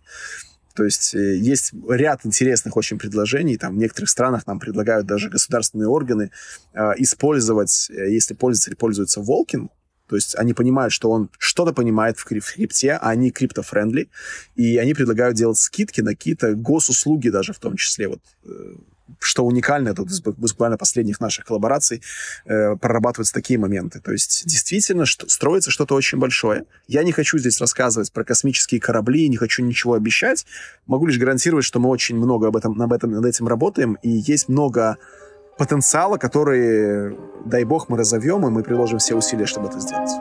[0.75, 3.57] То есть э, есть ряд интересных очень предложений.
[3.57, 6.31] Там в некоторых странах нам предлагают даже государственные органы
[6.73, 9.69] э, использовать, э, если пользователь пользуется Walken,
[10.07, 14.09] то есть они понимают, что он что-то понимает в крипте, а они crypto-friendly,
[14.55, 18.09] и они предлагают делать скидки на какие-то госуслуги даже в том числе.
[18.09, 18.75] Вот э,
[19.19, 22.01] что уникально из буквально последних наших коллабораций,
[22.45, 23.99] э, прорабатываются такие моменты.
[23.99, 26.65] То есть действительно что, строится что-то очень большое.
[26.87, 30.45] Я не хочу здесь рассказывать про космические корабли, не хочу ничего обещать.
[30.87, 34.09] Могу лишь гарантировать, что мы очень много об этом, об этом, над этим работаем, и
[34.09, 34.97] есть много
[35.57, 40.11] потенциала, который, дай бог, мы разовьем, и мы приложим все усилия, чтобы это сделать.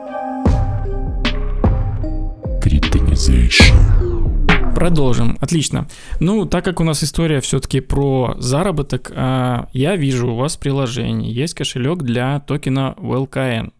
[4.83, 5.37] Продолжим.
[5.39, 5.87] Отлично.
[6.19, 10.59] Ну, так как у нас история все-таки про заработок, а, я вижу у вас в
[10.59, 13.71] приложении есть кошелек для токена WLKN.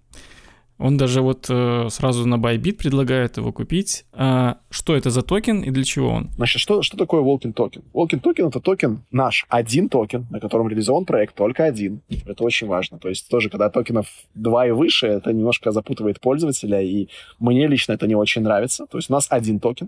[0.83, 4.03] Он даже вот э, сразу на Bybit предлагает его купить.
[4.11, 6.29] А что это за токен и для чего он?
[6.35, 7.83] Значит, что, что такое Walken токен?
[7.93, 12.01] Walken токен— это токен наш, один токен, на котором реализован проект, только один.
[12.25, 12.99] Это очень важно.
[12.99, 17.07] То есть тоже, когда токенов два и выше, это немножко запутывает пользователя, и
[17.39, 18.85] мне лично это не очень нравится.
[18.85, 19.87] То есть у нас один токен.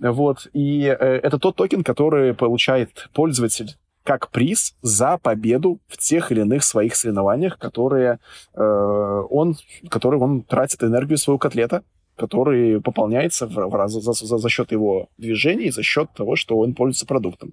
[0.00, 0.48] Вот.
[0.52, 6.40] И э, это тот токен, который получает пользователь как приз за победу в тех или
[6.40, 8.20] иных своих соревнованиях, которые,
[8.54, 8.62] э,
[9.30, 9.56] он,
[9.90, 11.82] которые он тратит энергию своего CAThlete а,
[12.16, 16.74] который пополняется в, в, за, за, за счет его движений, за счет того, что он
[16.74, 17.52] пользуется продуктом.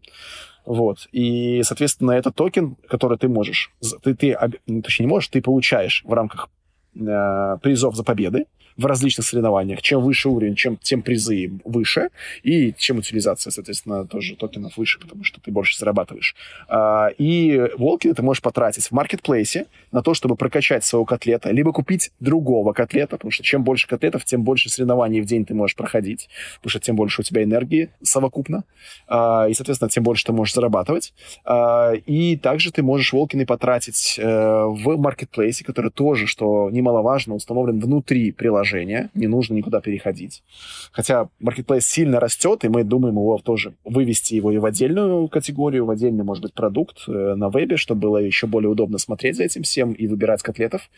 [0.66, 1.10] Вот.
[1.12, 3.72] И, соответственно, этот токен, который ты можешь,
[4.04, 6.50] ты, ты ну, точнее, не можешь, ты получаешь в рамках
[6.96, 8.46] э, призов за победы,
[8.78, 9.82] в различных соревнованиях.
[9.82, 12.10] Чем выше уровень, чем, тем призы выше,
[12.44, 16.36] и чем утилизация, соответственно, тоже токенов выше, потому что ты больше зарабатываешь.
[16.68, 21.72] А, и волки ты можешь потратить в маркетплейсе на то, чтобы прокачать своего котлета, либо
[21.72, 25.76] купить другого котлета, потому что чем больше котлетов, тем больше соревнований в день ты можешь
[25.76, 28.64] проходить, потому что тем больше у тебя энергии совокупно,
[29.08, 31.14] а, и, соответственно, тем больше ты можешь зарабатывать.
[31.46, 37.80] А, и также ты можешь волкины потратить э, в маркетплейсе, который тоже, что немаловажно, установлен
[37.80, 40.44] внутри приложения не нужно никуда переходить.
[40.92, 45.86] Хотя Marketplace сильно растет, и мы думаем его тоже вывести его и в отдельную категорию,
[45.86, 49.44] в отдельный, может быть, продукт э, на вебе, чтобы было еще более удобно смотреть за
[49.44, 50.90] этим всем и выбирать котлетов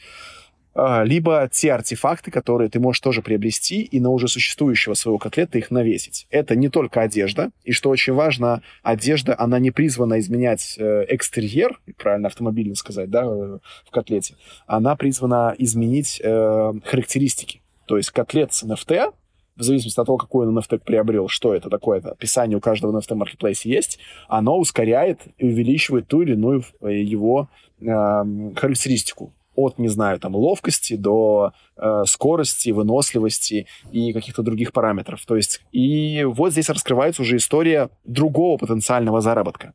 [0.75, 5.71] либо те артефакты, которые ты можешь тоже приобрести и на уже существующего своего котлета их
[5.71, 6.27] навесить.
[6.29, 11.79] Это не только одежда, и что очень важно, одежда, она не призвана изменять э, экстерьер,
[11.97, 14.35] правильно автомобильно сказать, да, в котлете,
[14.67, 17.61] она призвана изменить э, характеристики.
[17.85, 19.13] То есть котлет с NFT,
[19.55, 22.97] в зависимости от того, какой он NFT приобрел, что это такое, это описание у каждого
[22.97, 29.79] NFT Marketplace есть, оно ускоряет и увеличивает ту или иную э, его э, характеристику от,
[29.79, 35.23] не знаю, там, ловкости до э, скорости, выносливости и каких-то других параметров.
[35.25, 39.73] То есть, и вот здесь раскрывается уже история другого потенциального заработка.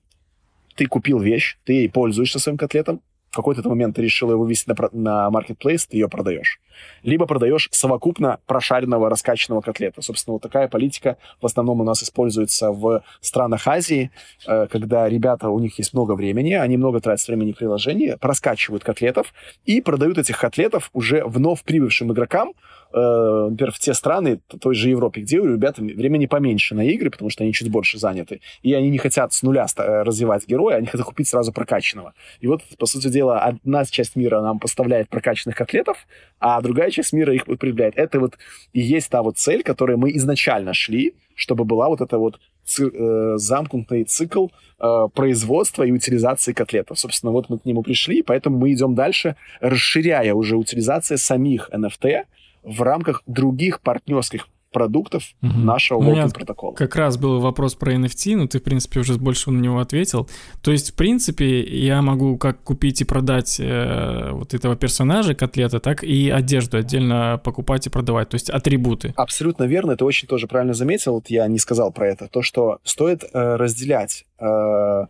[0.77, 4.89] Ты купил вещь, ты пользуешься своим котлетом, в какой-то момент ты решил его вести на,
[4.93, 6.61] на marketplace, ты ее продаешь.
[7.03, 10.03] Либо продаешь совокупно прошаренного, раскачанного котлета.
[10.03, 14.11] Собственно, вот такая политика в основном у нас используется в странах Азии,
[14.47, 18.83] э, когда ребята, у них есть много времени, они много тратят времени в приложении, проскачивают
[18.83, 19.33] котлетов
[19.65, 22.53] и продают этих котлетов уже вновь прибывшим игрокам,
[22.93, 27.11] э, например, в те страны той же Европе, где у ребят времени поменьше на игры,
[27.11, 30.77] потому что они чуть больше заняты, и они не хотят с нуля э, развивать героя,
[30.77, 32.15] они хотят купить сразу прокачанного.
[32.41, 36.07] И вот, по сути дела, одна часть мира нам поставляет прокачанных котлетов,
[36.39, 37.95] а другая часть мира их употребляет.
[37.97, 38.39] Это вот
[38.73, 42.91] и есть та вот цель, которой мы изначально шли, чтобы была вот эта вот ци-
[42.93, 46.99] э, замкнутый цикл э, производства и утилизации котлетов.
[46.99, 52.25] Собственно, вот мы к нему пришли, поэтому мы идем дальше, расширяя уже утилизацию самих NFT,
[52.63, 55.53] в рамках других партнерских продуктов угу.
[55.53, 56.75] нашего У меня протокола.
[56.75, 60.29] Как раз был вопрос про NFT, но ты, в принципе, уже больше на него ответил.
[60.63, 65.81] То есть, в принципе, я могу как купить и продать э, вот этого персонажа, котлета,
[65.81, 69.13] так и одежду отдельно покупать и продавать, то есть атрибуты.
[69.17, 72.79] Абсолютно верно, ты очень тоже правильно заметил, вот я не сказал про это, то, что
[72.85, 75.07] стоит э, разделять э,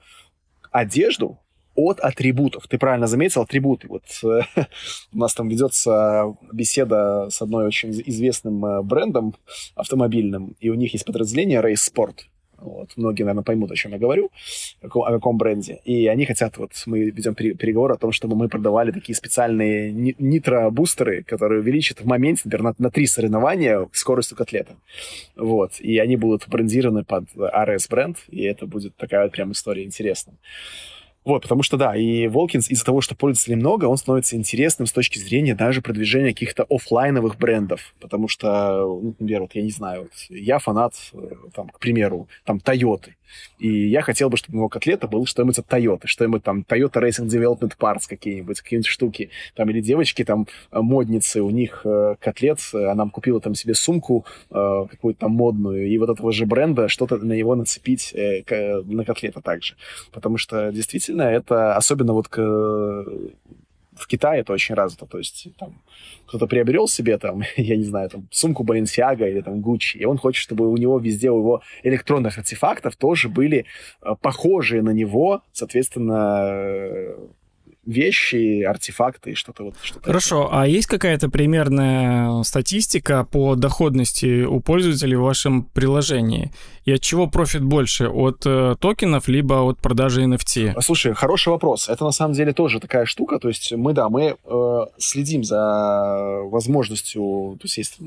[0.71, 1.39] одежду
[1.75, 2.67] от атрибутов.
[2.69, 3.89] Ты правильно заметил, атрибуты.
[3.89, 4.43] Вот э,
[5.13, 9.35] у нас там ведется беседа с одной очень известным э, брендом
[9.75, 12.21] автомобильным, и у них есть подразделение Race Sport.
[12.61, 12.91] Вот.
[12.97, 14.31] Многие, наверное, поймут, о чем я говорю,
[14.83, 15.81] о каком, бренде.
[15.85, 21.23] И они хотят, вот мы ведем переговоры о том, чтобы мы продавали такие специальные нитро-бустеры,
[21.23, 24.77] которые увеличат в моменте, например, на, на три соревнования скоростью котлета.
[25.37, 25.81] Вот.
[25.81, 30.37] И они будут брендированы под RS бренд, и это будет такая вот прям история интересная.
[31.25, 34.93] Вот, потому что, да, и Волкинс из-за того, что пользователей много, он становится интересным с
[34.93, 37.95] точки зрения даже продвижения каких-то офлайновых брендов.
[38.01, 41.19] Потому что, ну, например, вот я не знаю, вот я фанат, э,
[41.55, 43.17] там, к примеру, там, Тойоты.
[43.59, 47.03] И я хотел бы, чтобы у него котлета был что-нибудь от Toyota, что-нибудь там Toyota
[47.03, 49.31] Racing Development Parts какие-нибудь, какие-нибудь штуки.
[49.55, 54.25] Там, или девочки там э, модницы, у них э, котлет, она купила там себе сумку
[54.51, 58.83] э, какую-то там модную, и вот этого же бренда что-то на него нацепить э, к,
[58.85, 59.75] на котлета также.
[60.13, 63.05] Потому что действительно это, особенно вот к
[64.01, 65.07] в Китае это очень развито.
[65.07, 65.83] То есть там
[66.27, 70.19] кто-то приобрел себе там, я не знаю, там сумку Balenciaga или там Gucci, и он
[70.19, 73.67] хочет, чтобы у него везде у его электронных артефактов тоже были
[74.03, 77.15] э, похожие на него, соответственно,
[77.85, 79.75] вещи, артефакты и что-то вот.
[79.83, 80.63] Что Хорошо, такое.
[80.63, 86.53] а есть какая-то примерная статистика по доходности у пользователей в вашем приложении?
[86.85, 88.09] И от чего профит больше?
[88.09, 90.81] От э, токенов, либо от продажи NFT?
[90.81, 91.89] Слушай, хороший вопрос.
[91.89, 93.39] Это на самом деле тоже такая штука.
[93.39, 97.99] То есть мы, да, мы э, следим за возможностью, то есть есть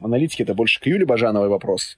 [0.00, 1.96] аналитики это больше к Юле Бажановой вопрос,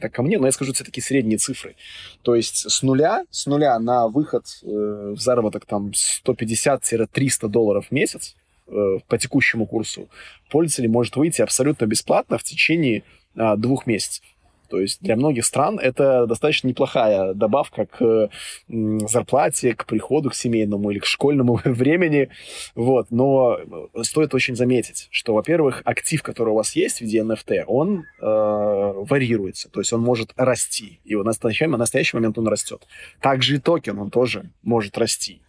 [0.00, 1.76] так ко мне, но я скажу все-таки средние цифры.
[2.22, 7.92] То есть с нуля, с нуля на выход э, в заработок там 150-300 долларов в
[7.92, 8.36] месяц
[8.68, 10.08] э, по текущему курсу
[10.50, 13.02] пользователь может выйти абсолютно бесплатно в течение
[13.34, 14.24] э, двух месяцев.
[14.72, 18.30] То есть для многих стран это достаточно неплохая добавка к
[18.68, 22.30] зарплате, к приходу к семейному или к школьному времени.
[22.74, 23.08] Вот.
[23.10, 23.58] Но
[24.00, 28.24] стоит очень заметить, что, во-первых, актив, который у вас есть в виде NFT, он э,
[28.24, 29.68] варьируется.
[29.68, 31.00] То есть он может расти.
[31.04, 32.86] И в настоящий, в настоящий момент он растет.
[33.20, 35.42] Также и токен, он тоже может расти.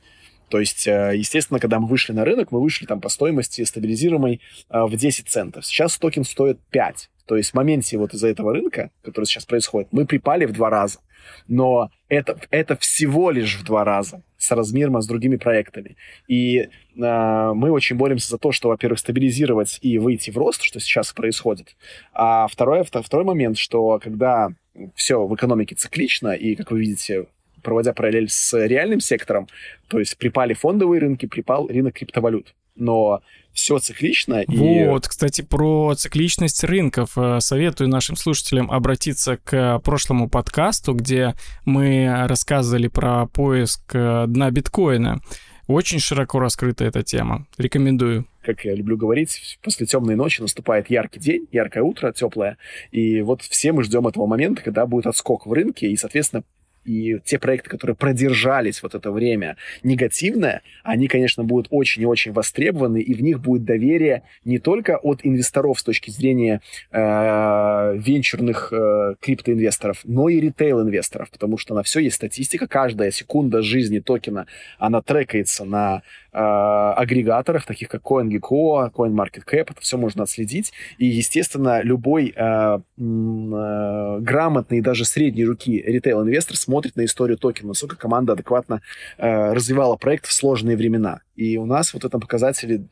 [0.49, 4.41] То есть, э, естественно, когда мы вышли на рынок, мы вышли там по стоимости стабилизируемой
[4.69, 5.65] э, в 10 центов.
[5.65, 7.09] Сейчас токен стоит 5.
[7.25, 10.69] То есть в моменте вот из-за этого рынка, который сейчас происходит, мы припали в два
[10.69, 10.99] раза.
[11.47, 15.95] Но это, это всего лишь в два раза с размером с другими проектами.
[16.27, 20.79] И э, мы очень боремся за то, что, во-первых, стабилизировать и выйти в рост, что
[20.79, 21.75] сейчас происходит.
[22.13, 24.49] А второе, второй момент, что когда
[24.95, 27.27] все в экономике циклично, и, как вы видите,
[27.61, 29.47] проводя параллель с реальным сектором,
[29.87, 32.53] то есть припали фондовые рынки, припал рынок криптовалют.
[32.75, 33.21] Но
[33.53, 34.41] все циклично.
[34.41, 34.85] И...
[34.87, 37.17] Вот, кстати, про цикличность рынков.
[37.17, 44.49] Э, советую нашим слушателям обратиться к прошлому подкасту, где мы рассказывали про поиск э, дна
[44.49, 45.21] биткоина.
[45.67, 47.47] Очень широко раскрыта эта тема.
[47.57, 48.25] Рекомендую.
[48.41, 52.57] Как я люблю говорить, после темной ночи наступает яркий день, яркое утро, теплое.
[52.91, 56.43] И вот все мы ждем этого момента, когда будет отскок в рынке, и, соответственно,
[56.85, 62.31] и те проекты, которые продержались вот это время негативное, они, конечно, будут очень и очень
[62.31, 68.71] востребованы, и в них будет доверие не только от инвесторов с точки зрения э, венчурных
[68.71, 74.47] э, криптоинвесторов, но и ритейл-инвесторов, потому что на все есть статистика, каждая секунда жизни токена,
[74.77, 76.01] она трекается на
[76.33, 84.81] агрегаторах, таких как CoinGecko, CoinMarketCap, это все можно отследить, и, естественно, любой э, э, грамотный,
[84.81, 88.81] даже средней руки ритейл-инвестор смотрит на историю токена, насколько команда адекватно
[89.17, 91.21] э, развивала проект в сложные времена.
[91.35, 92.83] И у нас вот в этом показателе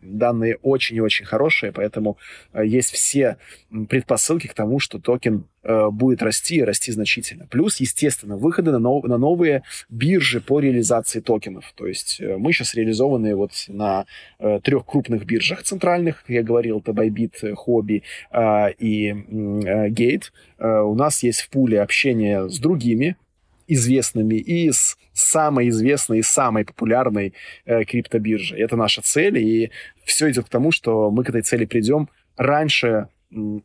[0.00, 2.18] данные очень и очень хорошие, поэтому
[2.52, 3.36] э, есть все
[3.88, 7.46] предпосылки к тому, что токен э, будет расти и расти значительно.
[7.46, 11.72] Плюс, естественно, выходы на, нов- на новые биржи по реализации токенов.
[11.76, 14.06] То есть э, мы сейчас реализованы вот на
[14.38, 20.24] э, трех крупных биржах центральных, я говорил, это Bybit, Hobby э, и э, Gate.
[20.58, 23.16] Э, у нас есть в пуле общение с другими
[23.66, 27.34] известными и с самой известной и самой популярной
[27.66, 28.60] э, криптобиржей.
[28.60, 29.70] Это наша цель, и
[30.04, 33.08] все идет к тому, что мы к этой цели придем раньше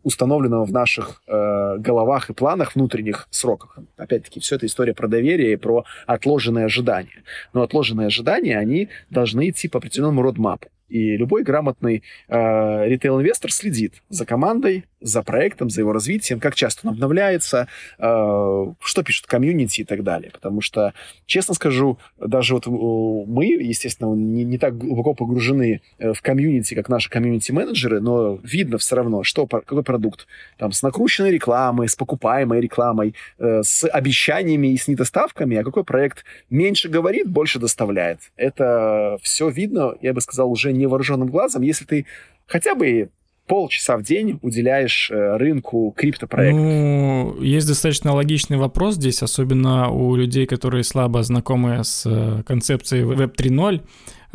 [0.04, 3.80] установленного в наших э, головах и планах внутренних сроках.
[3.98, 7.24] Опять-таки, все это история про доверие и про отложенные ожидания.
[7.54, 10.70] Но отложенные ожидания, они должны идти по определенному родмапу.
[10.88, 16.88] И любой грамотный э, ритейл-инвестор следит за командой, за проектом, за его развитием, как часто
[16.88, 17.68] он обновляется,
[18.00, 20.32] э, что пишут комьюнити и так далее.
[20.32, 20.94] Потому что,
[21.28, 26.74] честно скажу, даже вот э, мы, естественно, не, не так глубоко погружены э, в комьюнити,
[26.74, 30.26] как наши комьюнити-менеджеры, но видно все равно, что, какой продукт.
[30.58, 35.84] Там с накрученной рекламой, с покупаемой рекламой, э, с обещаниями и с недоставками, а какой
[35.84, 38.20] проект меньше говорит, больше доставляет.
[38.38, 42.06] Это все видно, я бы сказал, уже невооруженным глазом, если ты
[42.48, 43.10] хотя бы
[43.46, 46.64] полчаса в день уделяешь э, рынку криптопроектов?
[46.64, 53.04] Ну, есть достаточно логичный вопрос здесь, особенно у людей, которые слабо знакомы с э, концепцией
[53.04, 53.82] Web 3.0.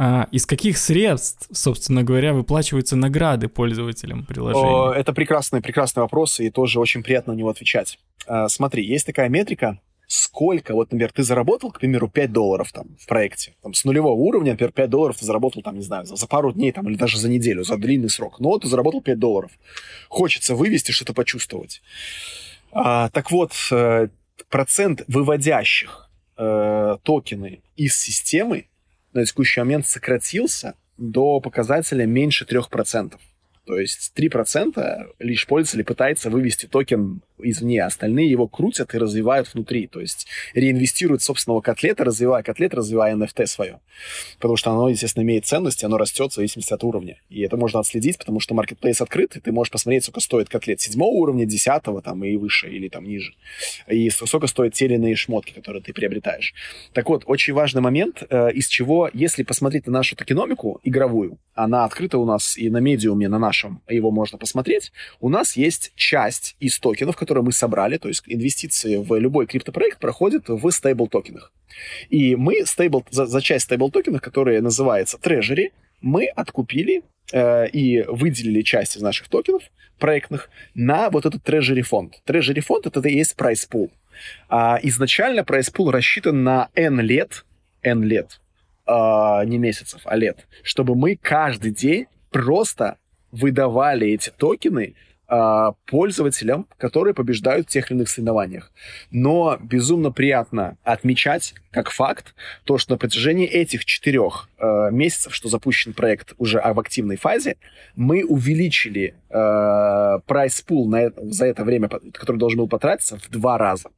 [0.02, 4.66] А, из каких средств, собственно говоря, выплачиваются награды пользователям приложения?
[4.66, 7.98] О, это прекрасный, прекрасный вопрос, и тоже очень приятно на него отвечать.
[8.26, 9.78] А, смотри, есть такая метрика,
[10.12, 14.18] сколько, вот, например, ты заработал, к примеру, 5 долларов там в проекте, там, с нулевого
[14.18, 16.96] уровня, например, 5 долларов ты заработал, там, не знаю, за, за пару дней там, или
[16.96, 19.52] даже за неделю, за длинный срок, но ты заработал 5 долларов.
[20.08, 21.80] Хочется вывести, что-то почувствовать.
[22.72, 24.08] А, так вот, э,
[24.48, 28.66] процент выводящих э, токены из системы
[29.12, 33.14] на текущий момент сократился до показателя меньше 3%.
[33.64, 39.86] То есть 3% лишь пользователь пытается вывести токен извне, остальные его крутят и развивают внутри,
[39.86, 43.80] то есть реинвестируют собственного котлета, развивая котлет, развивая NFT свое.
[44.36, 47.20] Потому что оно, естественно, имеет ценность, и оно растет в зависимости от уровня.
[47.28, 50.80] И это можно отследить, потому что маркетплейс открыт, и ты можешь посмотреть, сколько стоит котлет
[50.80, 53.34] седьмого уровня, десятого там и выше, или там ниже.
[53.88, 56.54] И сколько стоят те или иные шмотки, которые ты приобретаешь.
[56.92, 61.84] Так вот, очень важный момент, э, из чего, если посмотреть на нашу токеномику игровую, она
[61.84, 66.56] открыта у нас и на медиуме, на нашем, его можно посмотреть, у нас есть часть
[66.60, 71.52] из токенов, которые которые мы собрали, то есть инвестиции в любой криптопроект проходят в стейбл-токенах.
[72.08, 75.70] И мы стейбл, за, за часть стейбл-токенов, которая называется Treasury,
[76.00, 77.02] мы откупили
[77.32, 79.62] э, и выделили часть из наших токенов
[80.00, 82.14] проектных на вот этот Treasury фонд.
[82.26, 83.90] Treasury фонд это и есть price pool.
[84.48, 87.44] А изначально price pool рассчитан на N лет,
[87.82, 88.40] N лет,
[88.88, 92.96] э, не месяцев, а лет, чтобы мы каждый день просто
[93.30, 94.94] выдавали эти токены
[95.86, 98.72] пользователям, которые побеждают в тех или иных соревнованиях.
[99.10, 105.48] Но безумно приятно отмечать, как факт, то, что на протяжении этих четырех э, месяцев, что
[105.48, 107.56] запущен проект уже в активной фазе,
[107.94, 113.56] мы увеличили э, prize pool на за это время, который должен был потратиться, в два
[113.56, 113.90] раза.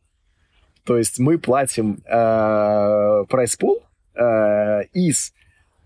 [0.84, 3.82] То есть мы платим э, prize pool
[4.14, 5.32] э, из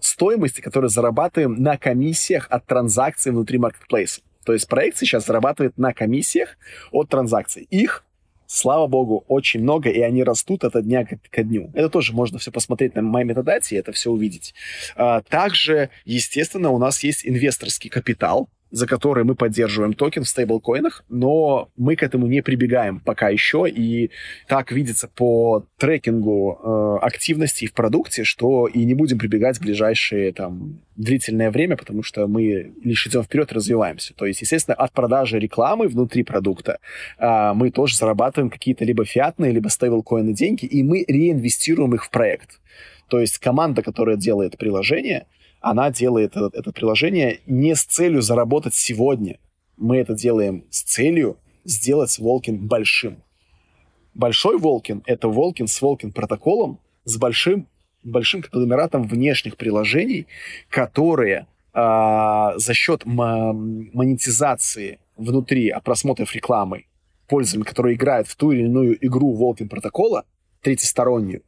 [0.00, 4.22] стоимости, которую зарабатываем на комиссиях от транзакций внутри маркетплейса.
[4.46, 6.56] То есть проект сейчас зарабатывает на комиссиях
[6.92, 7.66] от транзакций.
[7.70, 8.04] Их
[8.46, 11.70] слава богу, очень много, и они растут от дня ко дню.
[11.74, 14.54] Это тоже можно все посмотреть на моей метадате и это все увидеть.
[14.94, 21.04] А, также, естественно, у нас есть инвесторский капитал, за который мы поддерживаем токен в стейблкоинах,
[21.08, 24.10] но мы к этому не прибегаем пока еще, и
[24.48, 26.58] так видится по трекингу
[27.00, 32.02] э, активностей в продукте, что и не будем прибегать в ближайшие там длительное время, потому
[32.02, 34.14] что мы лишь идем вперед развиваемся.
[34.14, 36.78] То есть, естественно, от продажи рекламы внутри продукта
[37.18, 42.10] э, мы тоже зарабатываем какие-то либо фиатные, либо стейблкоины деньги, и мы реинвестируем их в
[42.10, 42.60] проект.
[43.08, 45.26] То есть команда, которая делает приложение,
[45.66, 49.40] она делает это, это приложение не с целью заработать сегодня.
[49.76, 53.24] Мы это делаем с целью сделать Волкин большим.
[54.14, 57.66] Большой Волкин— это Волкин с Волкин протоколом, с большим,
[58.04, 60.28] большим конгломератом внешних приложений,
[60.70, 66.84] которые э, за счет монетизации внутри от просмотров рекламы
[67.26, 70.26] пользователям, которые играют в ту или иную игру Волкин протокола,
[70.62, 71.45] третьестороннюю, а,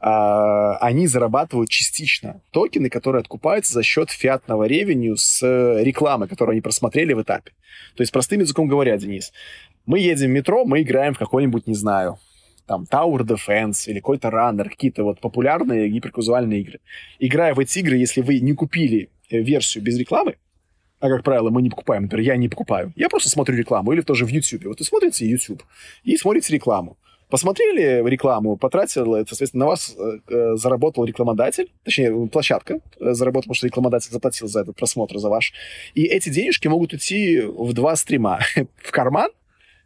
[0.00, 6.60] они зарабатывают частично токены, которые откупаются за счет фиатного ревеню с э, рекламы, которую они
[6.60, 7.50] просмотрели в этапе.
[7.96, 9.32] То есть, простым языком говоря, Денис,
[9.86, 12.18] мы едем в метро, мы играем в какой-нибудь, не знаю,
[12.66, 16.80] там, Tower Defense или какой-то Runner, какие-то вот популярные гиперказуальные игры.
[17.18, 20.36] Играя в эти игры, если вы не купили э, версию без рекламы,
[21.00, 24.00] а, как правило, мы не покупаем, например, я не покупаю, я просто смотрю рекламу, или
[24.00, 24.64] тоже в YouTube.
[24.66, 25.62] Вот вы смотрите YouTube
[26.04, 26.98] и смотрите рекламу.
[27.28, 33.54] Посмотрели рекламу, потратил, соответственно, на вас э, э, заработал рекламодатель, точнее, площадка э, заработала, потому
[33.54, 35.52] что рекламодатель заплатил за этот просмотр, за ваш.
[35.94, 38.40] И эти денежки могут идти в два стрима.
[38.82, 39.30] в карман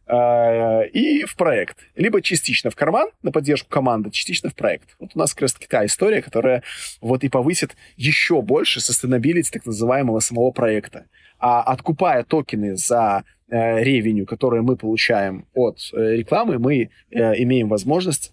[0.06, 1.78] э, и в проект.
[1.96, 4.94] Либо частично в карман на поддержку команды, частично в проект.
[5.00, 6.62] Вот у нас как раз таки та история, которая
[7.00, 11.06] вот и повысит еще больше sustainability так называемого самого проекта.
[11.40, 18.32] А откупая токены за revenue, которое мы получаем от э, рекламы, мы э, имеем возможность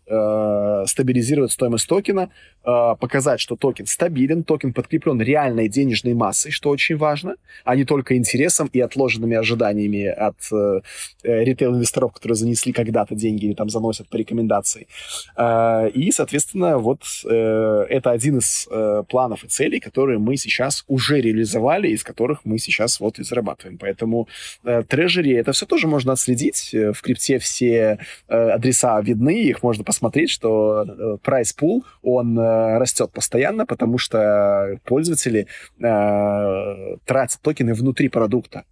[0.86, 2.30] стабилизировать стоимость токена,
[2.64, 8.18] показать, что токен стабилен, токен подкреплен реальной денежной массой, что очень важно, а не только
[8.18, 10.36] интересом и отложенными ожиданиями от
[11.24, 14.88] ритейл-инвесторов, которые занесли когда-то деньги или там заносят по рекомендации.
[15.94, 18.68] И, соответственно, вот это один из
[19.10, 23.78] планов и целей, которые мы сейчас уже реализовали, из которых мы сейчас вот и зарабатываем.
[23.78, 24.28] Поэтому
[24.64, 26.74] трэш трежери, это все тоже можно отследить.
[26.74, 32.38] Э, в крипте все э, адреса видны, их можно посмотреть, что э, price pool, он
[32.40, 35.48] растет постоянно, потому что пользователи
[35.80, 38.64] тратят токены внутри продукта.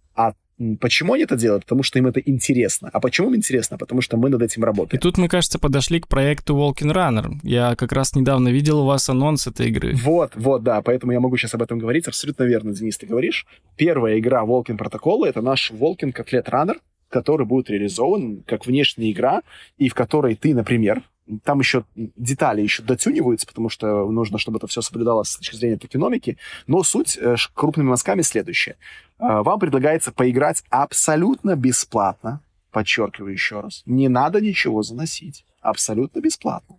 [0.80, 1.64] Почему они это делают?
[1.64, 2.90] Потому что им это интересно.
[2.92, 3.78] А почему им интересно?
[3.78, 4.98] Потому что мы над этим работаем.
[4.98, 7.38] И тут мы, кажется, подошли к проекту Walking Runner.
[7.44, 9.94] Я как раз недавно видел у вас анонс этой игры.
[9.94, 10.82] Вот, вот, да.
[10.82, 12.08] Поэтому я могу сейчас об этом говорить.
[12.08, 13.46] Абсолютно верно, Денис, ты говоришь.
[13.76, 16.76] Первая игра Walking Protocol— это наш Walking Котлет Runner,
[17.08, 19.42] который будет реализован как внешняя игра,
[19.76, 21.02] и в которой ты, например,
[21.44, 25.76] там еще детали еще дотюниваются, потому что нужно, чтобы это все соблюдалось с точки зрения
[25.76, 26.38] токеномики.
[26.66, 28.76] Но суть э, крупными мазками следующая.
[29.18, 36.76] Э, вам предлагается поиграть абсолютно бесплатно, подчеркиваю еще раз, не надо ничего заносить, абсолютно бесплатно,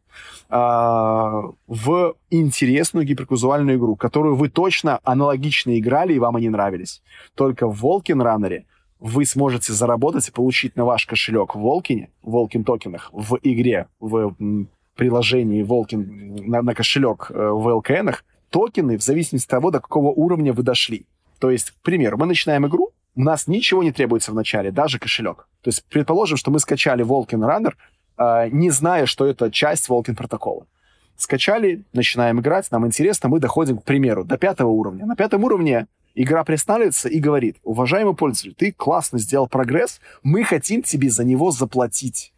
[0.50, 0.56] э,
[1.68, 7.02] в интересную гиперказуальную игру, которую вы точно аналогично играли и вам они нравились.
[7.36, 8.66] Только в Волкин Раннере
[9.00, 13.88] вы сможете заработать и получить на ваш кошелек в Волкине, в Волкин токенах, в игре,
[14.00, 14.36] в
[14.96, 20.10] приложении Волкин на, на кошелек э, в ЛКНах, токены в зависимости от того, до какого
[20.10, 21.06] уровня вы дошли.
[21.40, 25.00] То есть, к примеру, мы начинаем игру, у нас ничего не требуется в начале, даже
[25.00, 25.48] кошелек.
[25.62, 27.74] То есть, предположим, что мы скачали Волкин Runner,
[28.18, 30.66] э, не зная, что это часть Волкин протокола.
[31.16, 35.06] Скачали, начинаем играть, нам интересно, мы доходим, к примеру, до пятого уровня.
[35.06, 40.82] На пятом уровне игра приостанавливается и говорит, уважаемый пользователь, ты классно сделал прогресс, мы хотим
[40.82, 42.34] тебе за него заплатить.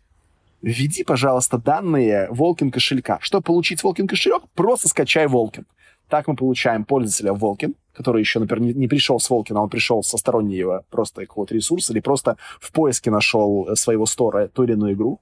[0.61, 3.17] Введи, пожалуйста, данные Волкин кошелька.
[3.21, 5.65] Чтобы получить Волкин кошелек, просто скачай Волкин.
[6.07, 10.17] Так мы получаем пользователя Волкин, который еще, например, не, пришел с Волкина, он пришел со
[10.17, 15.19] стороннего просто какого-то ресурса или просто в поиске нашел своего стора ту или иную игру.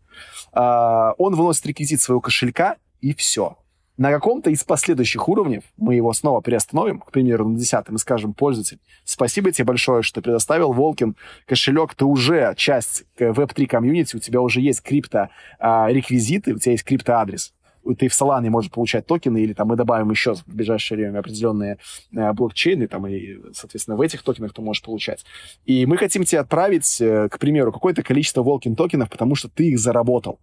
[0.52, 3.56] А, он выносит реквизит своего кошелька, и все
[4.00, 8.34] на каком-то из последующих уровней мы его снова переостановим, к примеру, на 10 и скажем,
[8.34, 14.40] пользователь, спасибо тебе большое, что предоставил Волкин кошелек, ты уже часть Web3 комьюнити, у тебя
[14.40, 17.54] уже есть крипто-реквизиты, у тебя есть крипто-адрес
[17.98, 21.80] ты в Solana можешь получать токены, или там мы добавим еще в ближайшее время определенные
[22.16, 25.26] э, блокчейны, там, и, соответственно, в этих токенах ты можешь получать.
[25.66, 29.70] И мы хотим тебе отправить, э, к примеру, какое-то количество Волкин токенов, потому что ты
[29.70, 30.40] их заработал.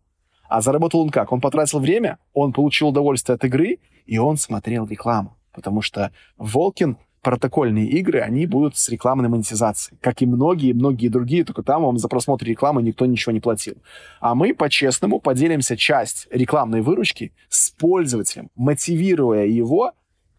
[0.48, 1.32] А заработал он как?
[1.32, 5.36] Он потратил время, он получил удовольствие от игры, и он смотрел рекламу.
[5.52, 11.64] Потому что Волкин протокольные игры, они будут с рекламной монетизацией, как и многие-многие другие, только
[11.64, 13.74] там вам за просмотр рекламы никто ничего не платил.
[14.20, 19.90] А мы по-честному поделимся часть рекламной выручки с пользователем, мотивируя его,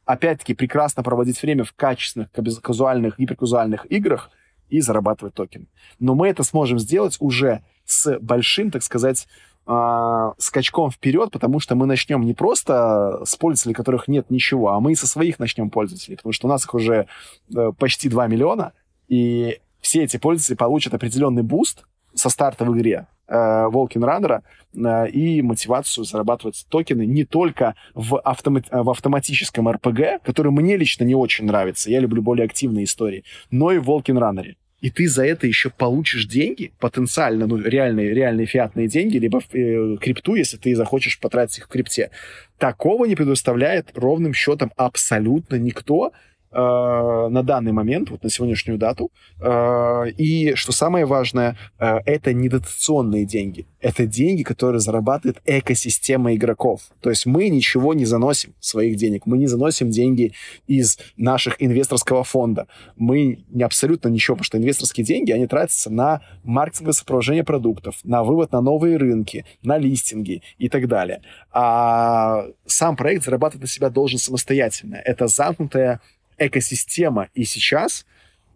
[0.06, 2.30] опять-таки, прекрасно проводить время в качественных,
[2.62, 4.30] казуальных, гиперказуальных играх
[4.70, 5.68] и зарабатывать токен.
[6.00, 9.28] Но мы это сможем сделать уже с большим, так сказать,
[9.68, 14.80] э, скачком вперед, потому что мы начнем не просто с пользователей, которых нет ничего, а
[14.80, 17.08] мы со своих начнем пользователей, потому что у нас их уже
[17.56, 18.74] э, почти 2 миллиона,
[19.08, 24.44] и все эти пользователи получат определенный буст со старта в игре э, Walken Runner а
[24.74, 31.04] э, и мотивацию зарабатывать токены не только в, автомат, в автоматическом РПГ, который мне лично
[31.04, 34.58] не очень нравится, я люблю более активные истории, но и в Волкин Раннере
[34.88, 39.98] и ты за это еще получишь деньги, потенциально, ну, реальные, реальные фиатные деньги, либо э,
[40.00, 42.10] крипту, если ты захочешь потратить их в крипте.
[42.58, 46.14] Такого не предоставляет ровным счетом абсолютно никто,
[46.52, 49.12] на данный момент, вот на сегодняшнюю дату.
[49.40, 53.66] Э, и что самое важное, э, это не дотационные деньги.
[53.80, 56.82] Это деньги, которые зарабатывает экосистема игроков.
[57.02, 59.26] То есть мы ничего не заносим своих денег.
[59.26, 60.34] Мы не заносим деньги
[60.68, 62.68] из наших инвесторского фонда.
[62.96, 68.24] Мы не абсолютно ничего, потому что инвесторские деньги, они тратятся на маркетинговое сопровождение продуктов, на
[68.24, 71.22] вывод на новые рынки, на листинги и так далее.
[71.52, 74.96] А сам проект зарабатывать на себя должен самостоятельно.
[74.96, 76.02] Это замкнутая
[76.38, 77.30] экосистема.
[77.34, 78.06] И сейчас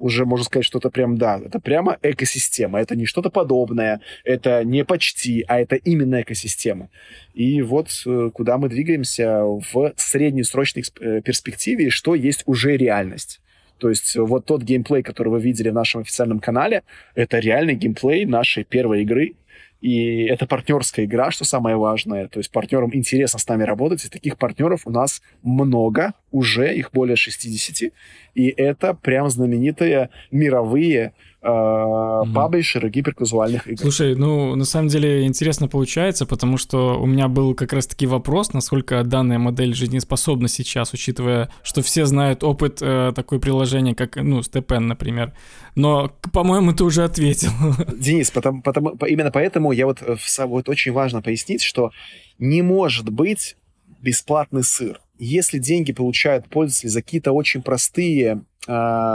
[0.01, 2.79] уже можно сказать, что это прям, да, это прямо экосистема.
[2.79, 6.89] Это не что-то подобное, это не почти, а это именно экосистема.
[7.34, 13.41] И вот э, куда мы двигаемся в среднесрочной э, перспективе, что есть уже реальность.
[13.77, 16.84] То есть вот тот геймплей, который вы видели в нашем официальном канале,
[17.15, 19.34] это реальный геймплей нашей первой игры,
[19.82, 22.27] и это партнерская игра, что самое важное.
[22.27, 26.91] То есть партнерам интересно с нами работать, и таких партнеров у нас много, уже их
[26.91, 27.91] более 60.
[28.36, 31.13] И это прям знаменитые мировые
[31.44, 32.34] mm-hmm.
[32.34, 33.82] паблишеры гиперказуальных игр.
[33.82, 38.54] Слушай, ну, на самом деле интересно получается, потому что у меня был как раз-таки вопрос,
[38.54, 44.44] насколько данная модель жизнеспособна сейчас, учитывая, что все знают опыт э, такой приложения, как, ну,
[44.44, 45.34] Степен, например.
[45.76, 47.50] Но, по-моему, ты уже ответил.
[47.98, 50.16] Денис, потому, потому, именно поэтому я вот, э,
[50.46, 51.92] вот очень важно пояснить, что
[52.38, 53.56] не может быть
[54.02, 55.00] бесплатный сыр.
[55.18, 58.72] Если деньги получают пользователи за какие-то очень простые, э,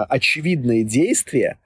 [0.09, 1.59] очевидные действия,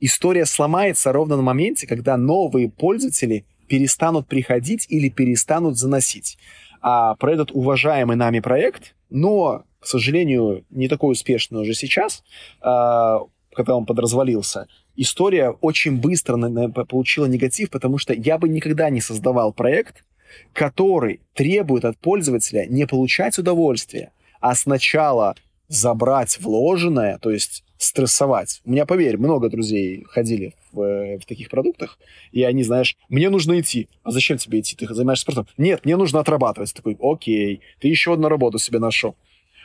[0.00, 6.38] история сломается ровно на моменте, когда новые пользователи перестанут приходить или перестанут заносить.
[6.82, 12.24] А про этот уважаемый нами проект, но, к сожалению, не такой успешный уже сейчас,
[12.60, 13.20] а,
[13.54, 16.36] когда он подразвалился, история очень быстро
[16.84, 20.04] получила негатив, потому что я бы никогда не создавал проект,
[20.52, 25.36] который требует от пользователя не получать удовольствие, а сначала
[25.68, 28.60] забрать вложенное, то есть стрессовать.
[28.64, 31.98] У меня, поверь, много друзей ходили в, в таких продуктах,
[32.30, 33.88] и они, знаешь, мне нужно идти.
[34.02, 34.76] А зачем тебе идти?
[34.76, 35.46] Ты занимаешься спортом?
[35.56, 36.70] Нет, мне нужно отрабатывать.
[36.70, 39.16] Ты такой, окей, ты еще одну работу себе нашел.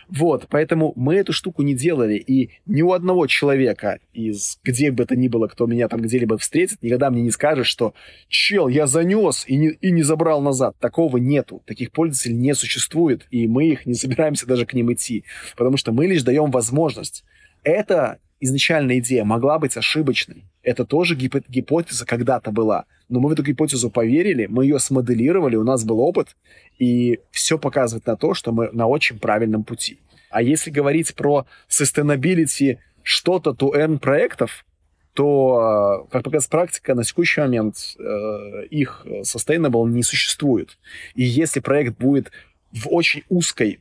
[0.07, 5.03] Вот, поэтому мы эту штуку не делали, и ни у одного человека из где бы
[5.03, 7.95] это ни было, кто меня там где-либо встретит, никогда мне не скажет, что
[8.27, 10.75] «Чел, я занес и не, и не забрал назад».
[10.79, 11.63] Такого нету.
[11.65, 15.23] Таких пользователей не существует, и мы их не собираемся даже к ним идти,
[15.57, 17.23] потому что мы лишь даем возможность.
[17.65, 20.45] Это изначальная идея могла быть ошибочной.
[20.61, 22.85] Это тоже гип- гипотеза когда-то была.
[23.09, 26.35] Но мы в эту гипотезу поверили, мы ее смоделировали, у нас был опыт,
[26.79, 29.99] и все показывает на то, что мы на очень правильном пути.
[30.29, 34.65] А если говорить про sustainability что-то to earn проектов,
[35.13, 40.77] то, как показывает практика, на текущий момент э, их sustainable не существует.
[41.15, 42.31] И если проект будет
[42.71, 43.79] в очень узкой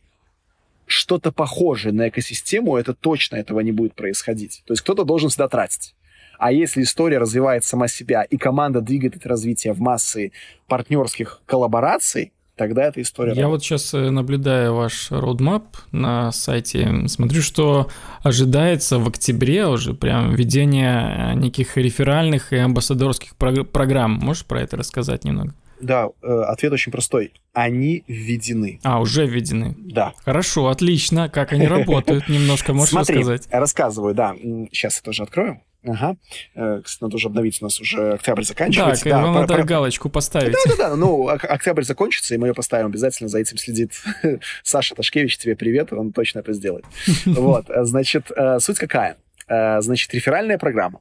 [0.87, 4.63] что-то похожее на экосистему, это точно этого не будет происходить.
[4.67, 5.95] То есть кто-то должен сюда тратить.
[6.39, 10.33] А если история развивает сама себя, и команда двигает это развитие в массы
[10.67, 13.33] партнерских коллабораций, тогда эта история...
[13.33, 13.51] Я работает.
[13.51, 17.89] вот сейчас э, наблюдаю ваш roadmap на сайте, смотрю, что
[18.23, 24.13] ожидается в октябре уже прям введение э, неких реферальных и амбассадорских программ.
[24.13, 25.55] Можешь про это рассказать немного?
[25.85, 27.33] Да, э, ответ очень простой.
[27.53, 28.81] Они введены.
[28.83, 29.75] А, уже введены?
[29.79, 30.15] Да.
[30.25, 31.29] Хорошо, отлично.
[31.29, 32.29] Как они работают?
[32.29, 33.49] Немножко можешь Смотри, рассказать?
[33.51, 34.35] рассказываю, да.
[34.73, 35.61] Сейчас я тоже открою.
[35.87, 36.17] Ага.
[36.55, 39.05] Э, кстати, надо уже обновить, у нас уже октябрь заканчивается.
[39.05, 39.65] Так, да, вам надо про...
[39.65, 40.55] галочку поставить.
[40.65, 43.93] Да-да-да, ну, октябрь закончится, и мы ее поставим обязательно, за этим следит
[44.63, 46.87] Саша Ташкевич, тебе привет, он точно это сделает.
[47.27, 48.31] Вот, э, значит,
[48.61, 49.19] суть какая?
[49.47, 51.01] Э, значит, реферальная программа.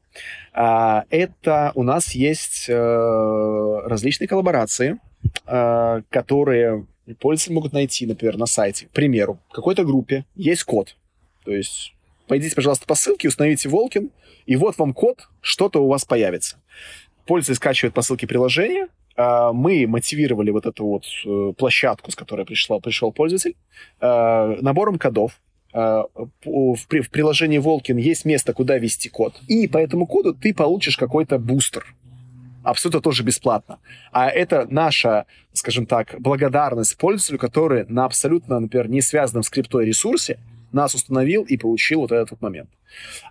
[0.54, 5.00] Э, это у нас есть э, различные коллаборации,
[5.46, 6.86] которые
[7.20, 8.88] пользователи могут найти, например, на сайте.
[8.88, 10.96] К примеру, в какой-то группе есть код.
[11.46, 11.94] То есть
[12.28, 14.12] пойдите, пожалуйста, по ссылке, установите Волкин,
[14.46, 16.58] и вот вам код, что-то у вас появится.
[17.26, 18.88] Пользователь скачивает по ссылке приложение,
[19.18, 23.56] мы мотивировали вот эту вот площадку, с которой пришла, пришел пользователь,
[24.00, 26.08] набором кодов, Э, в,
[26.46, 29.42] в приложении Волкин есть место, куда ввести код.
[29.48, 31.96] И по этому коду ты получишь какой-то бустер.
[32.64, 33.80] Абсолютно тоже бесплатно.
[34.12, 39.86] А это наша, скажем так, благодарность пользователю, который на абсолютно, например, не связанном с криптой
[39.86, 40.40] ресурсе
[40.72, 42.70] нас установил и получил вот этот вот момент.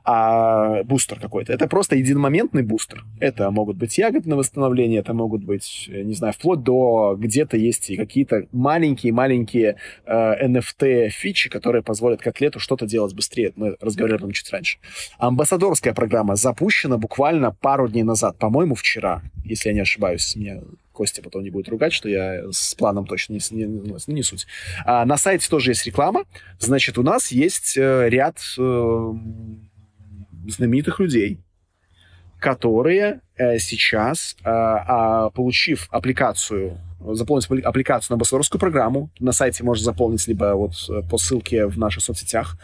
[0.04, 1.52] А бустер какой-то.
[1.52, 3.04] Это просто единомоментный бустер.
[3.20, 7.96] Это могут быть ягодные восстановления, это могут быть, не знаю, вплоть до где-то есть и
[7.96, 13.52] какие-то маленькие-маленькие э, NFT-фичи, которые позволят котлету что-то делать быстрее.
[13.56, 14.78] Мы разговаривали этом чуть раньше.
[15.18, 20.36] Амбассадорская программа запущена буквально пару дней назад, по-моему, вчера, если я не ошибаюсь.
[20.36, 20.62] Мне
[20.92, 24.46] Костя потом не будет ругать, что я с планом точно не, не, не, не суть.
[24.84, 26.24] А, на сайте тоже есть реклама.
[26.58, 29.12] Значит, у нас есть э, ряд э,
[30.48, 31.38] знаменитых людей,
[32.38, 39.84] которые э, сейчас, э, э, получив аппликацию, заполнить аппликацию на амбассадорскую программу, на сайте можно
[39.84, 42.56] заполнить либо вот э, по ссылке в наших соцсетях,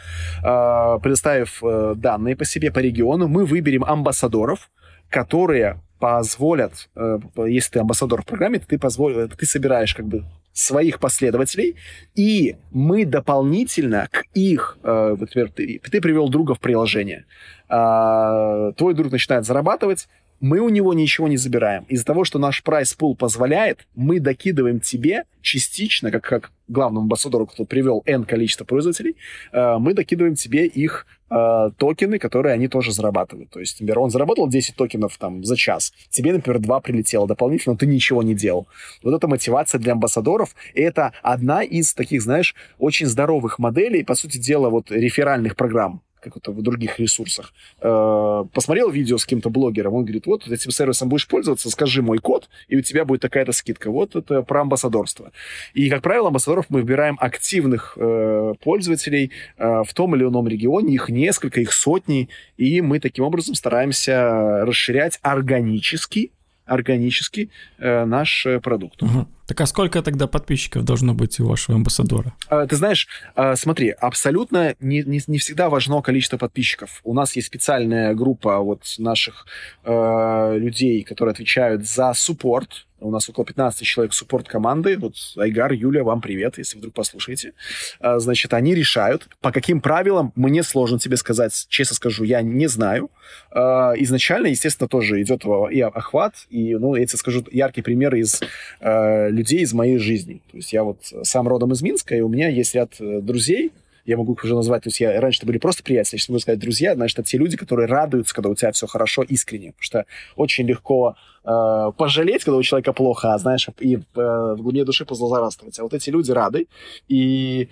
[0.43, 4.69] э, предоставив э, данные по себе, по региону, мы выберем амбассадоров,
[5.09, 10.23] которые позволят, э, если ты амбассадор в программе, ты, позволь, ты собираешь как бы
[10.53, 11.75] своих последователей,
[12.15, 17.25] и мы дополнительно к их, э, например, ты, ты привел друга в приложение,
[17.69, 20.07] э, твой друг начинает зарабатывать,
[20.41, 21.83] мы у него ничего не забираем.
[21.89, 27.45] Из-за того, что наш прайс пул позволяет, мы докидываем тебе частично, как, как главному амбассадору,
[27.45, 29.15] кто привел N количество пользователей,
[29.51, 33.49] э, мы докидываем тебе их э, токены, которые они тоже зарабатывают.
[33.49, 37.77] То есть, например, он заработал 10 токенов там за час, тебе, например, 2 прилетело дополнительно,
[37.77, 38.67] ты ничего не делал.
[39.03, 44.37] Вот это мотивация для амбассадоров, это одна из таких, знаешь, очень здоровых моделей, по сути
[44.37, 49.93] дела, вот реферальных программ как это в других ресурсах, э, посмотрел видео с каким-то блогером,
[49.93, 53.51] он говорит, вот этим сервисом будешь пользоваться, скажи мой код, и у тебя будет такая-то
[53.51, 53.91] скидка.
[53.91, 55.31] Вот это про амбассадорство.
[55.73, 60.93] И, как правило, амбассадоров мы выбираем активных э, пользователей э, в том или ином регионе,
[60.93, 66.31] их несколько, их сотни, и мы таким образом стараемся расширять органически
[66.65, 67.49] органически
[67.79, 69.01] наш продукт.
[69.01, 69.27] Угу.
[69.49, 72.35] Так а сколько тогда подписчиков должно быть у вашего амбассадора?
[72.49, 77.01] А, ты знаешь, а, смотри, абсолютно не, не, не всегда важно количество подписчиков.
[77.03, 79.47] У нас есть специальная группа вот наших
[79.85, 84.97] э, людей, которые отвечают за суппорт у нас около 15 человек суппорт-команды.
[84.97, 87.53] Вот Айгар, Юля, вам привет, если вдруг послушаете.
[87.99, 92.67] А, значит, они решают, по каким правилам, мне сложно тебе сказать, честно скажу, я не
[92.67, 93.09] знаю.
[93.51, 98.41] А, изначально, естественно, тоже идет и охват, и, ну, я тебе скажу, яркий пример из
[98.79, 100.41] а, людей из моей жизни.
[100.51, 103.71] То есть я вот сам родом из Минска, и у меня есть ряд э, друзей,
[104.09, 106.39] я могу их уже назвать, то есть я раньше это были просто приятели, сейчас могу
[106.39, 109.83] сказать друзья, значит, это те люди, которые радуются, когда у тебя все хорошо, искренне, потому
[109.83, 110.05] что
[110.35, 115.05] очень легко э, пожалеть, когда у человека плохо, а знаешь, и э, в глубине души
[115.05, 115.79] позлозарствовать.
[115.79, 116.67] А вот эти люди рады,
[117.07, 117.69] и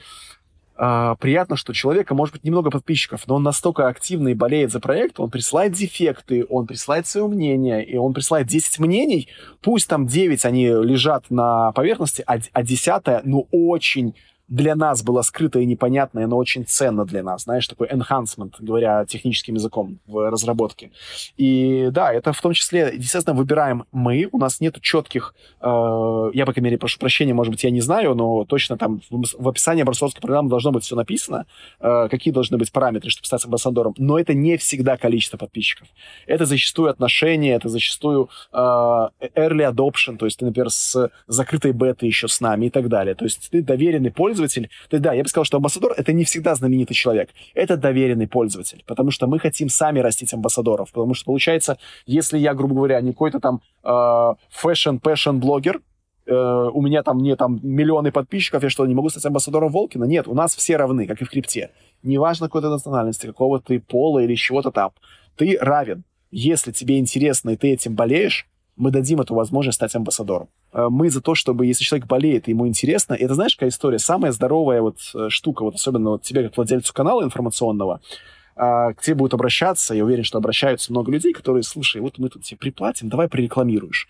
[0.80, 4.80] Uh, приятно, что человека может быть немного подписчиков, но он настолько активно и болеет за
[4.80, 9.28] проект, он присылает дефекты, он присылает свое мнение, и он присылает 10 мнений,
[9.64, 14.14] пусть там 9 они лежат на поверхности, а, а 10, ну, очень
[14.48, 19.06] для нас было скрыто и непонятно, но очень ценно для нас, знаешь, такой enhancement, говоря
[19.06, 20.92] техническим языком в разработке.
[21.36, 25.66] И да, это в том числе, естественно, выбираем мы, у нас нет четких, э,
[26.34, 29.24] я, по крайней мере, прошу прощения, может быть, я не знаю, но точно там в,
[29.38, 31.46] в описании образцовской программы должно быть все написано,
[31.80, 35.88] э, какие должны быть параметры, чтобы стать амбассадором, но это не всегда количество подписчиков.
[36.26, 42.08] Это зачастую отношения, это зачастую э, early adoption, то есть ты, например, с закрытой бетой
[42.08, 43.14] еще с нами и так далее.
[43.14, 46.24] То есть ты доверенный пользователь, пользователь, то да, я бы сказал, что амбассадор— это не
[46.24, 51.26] всегда знаменитый человек, это доверенный пользователь, потому что мы хотим сами растить амбассадоров, потому что
[51.26, 55.82] получается, если я, грубо говоря, не какой-то там фэшн-пэшн-блогер,
[56.30, 59.96] Э, у меня там не там миллионы подписчиков, я что, не могу стать амбассадором Walken
[59.96, 60.04] а?
[60.04, 61.70] Нет, у нас все равны, как и в крипте.
[62.04, 64.92] Неважно какой ты национальности, какого ты пола или чего-то там.
[65.38, 66.04] Ты равен.
[66.30, 68.46] Если тебе интересно и ты этим болеешь,
[68.78, 70.50] мы дадим эту возможность стать амбассадором.
[70.72, 74.00] Э, мы за то, чтобы, если человек болеет, и ему интересно, это знаешь, какая история?
[74.00, 78.00] Самая здоровая вот э, штука, вот особенно вот тебе, как владельцу канала информационного,
[78.56, 82.30] а, к тебе будут обращаться, я уверен, что обращаются много людей, которые, слушай, вот мы
[82.30, 84.08] тут тебе приплатим, давай прорекламируешь.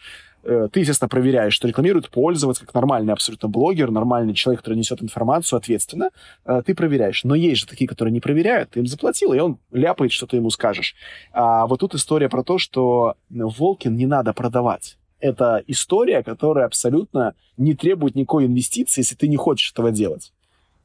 [0.47, 5.03] Э, ты, естественно, проверяешь, что рекламирует пользователь, как нормальный абсолютно блогер, нормальный человек, который несет
[5.03, 6.09] информацию ответственно,
[6.45, 7.25] э, ты проверяешь.
[7.25, 10.37] Но есть же такие, которые не проверяют, ты им заплатил, и он ляпает, что ты
[10.37, 10.95] ему скажешь.
[11.33, 14.97] А вот тут история про то, что Волкин не надо продавать.
[15.19, 20.31] Это история, которая абсолютно не требует никакой инвестиции, если ты не хочешь этого делать.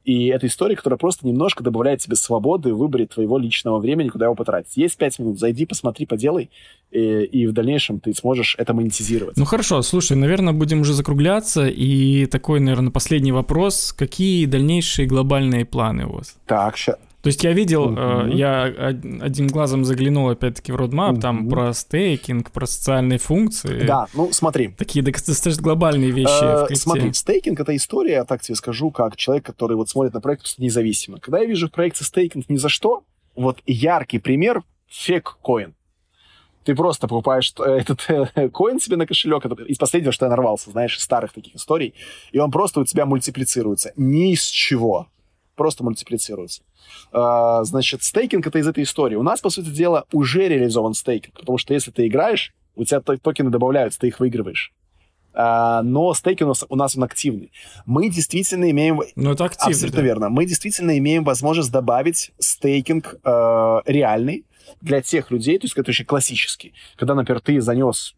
[0.03, 4.25] И это история, которая просто немножко добавляет тебе свободы в выборе твоего личного времени, куда
[4.25, 4.75] его потратить.
[4.75, 6.49] Есть пять минут, зайди, посмотри, поделай,
[6.91, 9.37] и, и в дальнейшем ты сможешь это монетизировать.
[9.37, 11.67] Ну хорошо, слушай, наверное, будем уже закругляться.
[11.67, 13.93] И такой, наверное, последний вопрос.
[13.93, 16.35] Какие дальнейшие глобальные планы у вас?
[16.45, 18.31] Так, сейчас то есть я видел, mm-hmm.
[18.31, 18.63] э, я
[19.23, 21.21] одним глазом заглянул опять-таки в roadmap, mm-hmm.
[21.21, 23.87] там про стейкинг, про социальные функции.
[23.87, 24.67] Да, ну смотри.
[24.77, 26.83] Такие достаточно глобальные вещи э, в крипте.
[26.83, 31.17] Смотри, стейкинг— это история, так тебе скажу, как человек, который вот смотрит на проект независимо.
[31.21, 33.05] Когда я вижу в проекте стейкинг ни за что,
[33.35, 35.75] вот яркий пример— фек-коин.
[36.65, 40.29] Ты просто покупаешь э, этот э, коин себе на кошелек, это из последнего, что я
[40.29, 41.93] нарвался, знаешь, из старых таких историй,
[42.33, 43.93] и он просто у тебя мультиплицируется.
[43.95, 45.07] Ни с чего
[45.55, 46.63] просто мультиплицируется.
[47.11, 49.15] А, значит, стейкинг— это из этой истории.
[49.15, 53.01] У нас, по сути дела, уже реализован стейкинг, потому что если ты играешь, у тебя
[53.01, 54.73] токены добавляются, ты их выигрываешь.
[55.33, 57.51] Uh, но стейкинг у нас, у нас он активный.
[57.87, 59.01] Мы действительно имеем...
[59.15, 59.71] Ну, это активно.
[59.71, 60.05] Абсолютно да.
[60.05, 60.29] верно.
[60.29, 64.45] Мы действительно имеем возможность добавить стейкинг uh, реальный,
[64.81, 68.15] для тех людей, то есть это очень классический, когда, например, ты занес,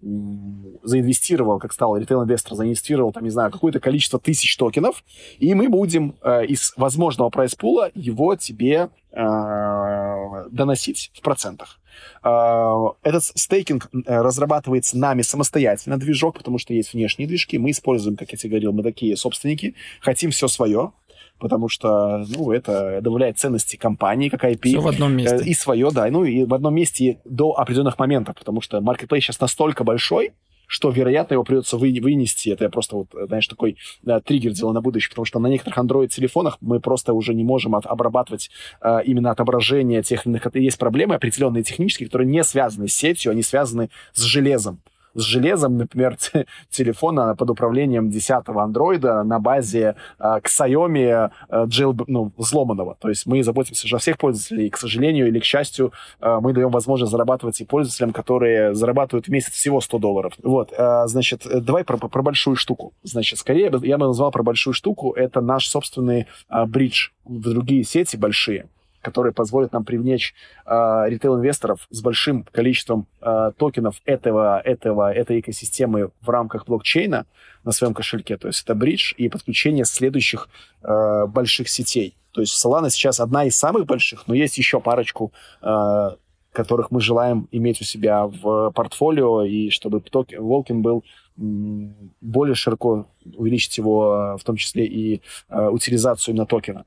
[0.83, 5.03] заинвестировал, как стал ритейл-инвестор, заинвестировал, там, не знаю, какое-то количество тысяч токенов,
[5.39, 11.79] и мы будем э, из возможного прайс-пула его тебе э, доносить в процентах.
[12.23, 17.57] Uh, этот стейкинг uh, разрабатывается нами самостоятельно, движок, потому что есть внешние движки.
[17.57, 20.91] Мы используем, как я тебе говорил, мы такие собственники, хотим все свое
[21.39, 24.63] потому что, ну, это добавляет ценности компании, как IP.
[24.63, 25.43] Все в одном э, месте.
[25.45, 29.39] И свое, да, ну, и в одном месте до определенных моментов, потому что marketplace сейчас
[29.39, 30.33] настолько большой,
[30.67, 32.49] что, вероятно, его придется вы, вынести.
[32.49, 35.77] Это я просто, вот, знаешь, такой да, триггер делаю на будущее, потому что на некоторых
[35.77, 38.49] Android-телефонах мы просто уже не можем от, обрабатывать
[38.81, 40.47] э, именно отображение тех или иных...
[40.55, 44.81] Есть проблемы определенные технические, которые не связаны с сетью, они связаны с железом
[45.15, 46.17] с железом, например,
[46.69, 52.95] телефона под управлением 10-го андроида на базе э, Xiaomi jail, ну, взломанного.
[52.99, 55.91] То есть мы заботимся же о всех пользователей, и, к сожалению или к счастью,
[56.21, 60.33] э, мы даем возможность зарабатывать и пользователям, которые зарабатывают в месяц всего 100 долларов.
[60.43, 60.73] Вот,
[61.05, 62.93] значит, давай про, про большую штуку.
[63.03, 66.27] Значит, скорее я бы назвал про большую штуку, это наш собственный
[66.67, 68.67] бридж в другие сети большие
[69.05, 70.33] которые позволят нам привлечь
[70.65, 70.71] э,
[71.07, 77.27] ритейл-инвесторов с большим количеством э, токенов этого, этого, этой экосистемы в рамках блокчейна
[77.63, 78.35] на своем кошельке.
[78.37, 80.49] То есть это бридж и подключение следующих
[80.81, 82.15] э, больших сетей.
[82.31, 85.31] То есть Solana сейчас одна из самых больших, но есть еще парочку
[85.61, 86.09] э,
[86.55, 90.01] которых мы желаем иметь у себя в портфолио, и чтобы
[90.37, 91.03] Волкин был
[91.37, 96.85] более широко увеличить его, в том числе и э, утилизацию именно токена.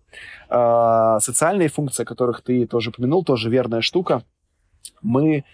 [1.20, 4.22] Социальные функции, о которых ты тоже упомянул, тоже верная штука.
[5.02, 5.44] Мы,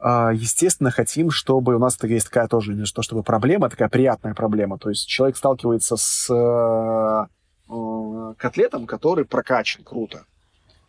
[0.00, 4.34] э, естественно, хотим, чтобы у нас есть такая тоже, не то чтобы проблема, такая приятная
[4.34, 4.78] проблема.
[4.78, 7.26] То есть человек сталкивается с э,
[7.70, 10.24] э, котлетом, который прокачан круто.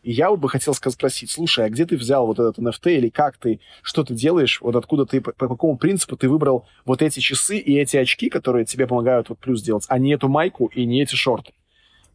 [0.01, 3.37] И я бы хотел спросить, слушай, а где ты взял вот этот NFT или как
[3.37, 7.19] ты, что ты делаешь, вот откуда ты, по, по какому принципу ты выбрал вот эти
[7.19, 10.85] часы и эти очки, которые тебе помогают вот плюс делать, а не эту майку и
[10.85, 11.53] не эти шорты?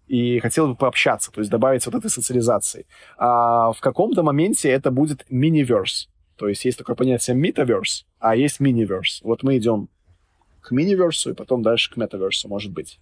[0.06, 2.86] И хотел бы пообщаться, то есть добавить вот этой социализации.
[3.16, 6.08] А в каком-то моменте это будет мини-верс.
[6.36, 9.20] То есть есть такое понятие metaverse, а есть mini-verse.
[9.22, 9.88] Вот мы идем
[10.64, 12.98] к мини-версу и потом дальше к метаверсу, может быть.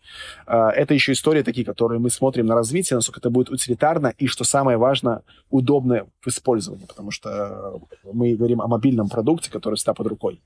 [0.46, 4.26] А, это еще истории такие, которые мы смотрим на развитие, насколько это будет утилитарно и,
[4.26, 7.80] что самое важное, удобно в использовании, потому что
[8.12, 10.42] мы говорим о мобильном продукте, который всегда под рукой.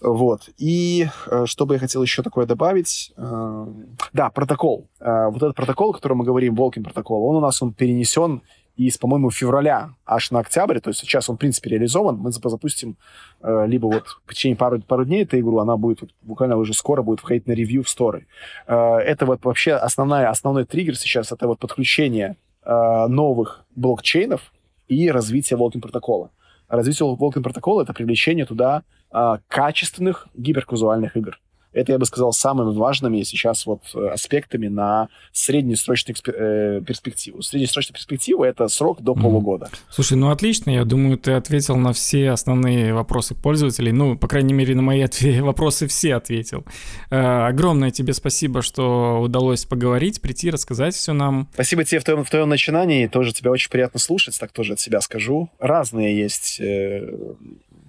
[0.00, 0.50] Вот.
[0.58, 3.12] И э, что бы я хотел еще такое добавить?
[3.16, 3.66] Э,
[4.12, 4.88] да, протокол.
[5.00, 8.42] Э, вот этот протокол, о котором мы говорим, Волкин протокол, он у нас он перенесен
[8.86, 12.96] из, по-моему, февраля аж на октябрь, то есть сейчас он, в принципе, реализован, мы запустим
[13.42, 16.72] э, либо вот в течение пару, пару дней эту игру, она будет вот, буквально уже
[16.72, 18.26] скоро будет входить на ревью в сторы.
[18.66, 24.52] Э, это вот вообще основная, основной триггер сейчас, это вот подключение э, новых блокчейнов
[24.88, 26.30] и развитие Волкин протокола.
[26.68, 31.38] Развитие Волкин протокола— это привлечение туда э, качественных гиперказуальных игр.
[31.72, 37.42] Это, я бы сказал, самыми важными сейчас вот э, аспектами на среднесрочную э, перспективу.
[37.42, 39.70] Среднесрочная перспектива— это срок до полугода.
[39.88, 40.70] Слушай, ну отлично.
[40.70, 43.92] Я думаю, ты ответил на все основные вопросы пользователей.
[43.92, 45.06] Ну, по крайней мере, на мои
[45.40, 46.64] вопросы все ответил.
[47.10, 51.48] Э, огромное тебе спасибо, что удалось поговорить, прийти, рассказать все нам.
[51.54, 53.06] Спасибо тебе в твоем, в твоем начинании.
[53.06, 55.50] Тоже тебя очень приятно слушать, так тоже от себя скажу.
[55.58, 56.60] Разные есть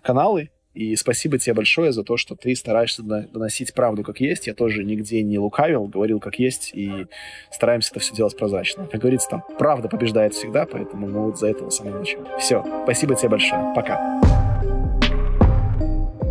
[0.04, 4.48] каналы, и спасибо тебе большое за то, что ты стараешься доносить правду как есть.
[4.48, 7.08] Я тоже нигде не лукавил, говорил как есть, и
[7.52, 8.88] стараемся это все делать прозрачно.
[8.88, 12.26] Как говорится, там правда побеждает всегда, поэтому мы вот за этого самого начала.
[12.40, 13.74] Все, спасибо тебе большое.
[13.76, 14.22] Пока.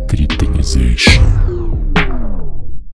[0.09, 1.40] Криптонизация.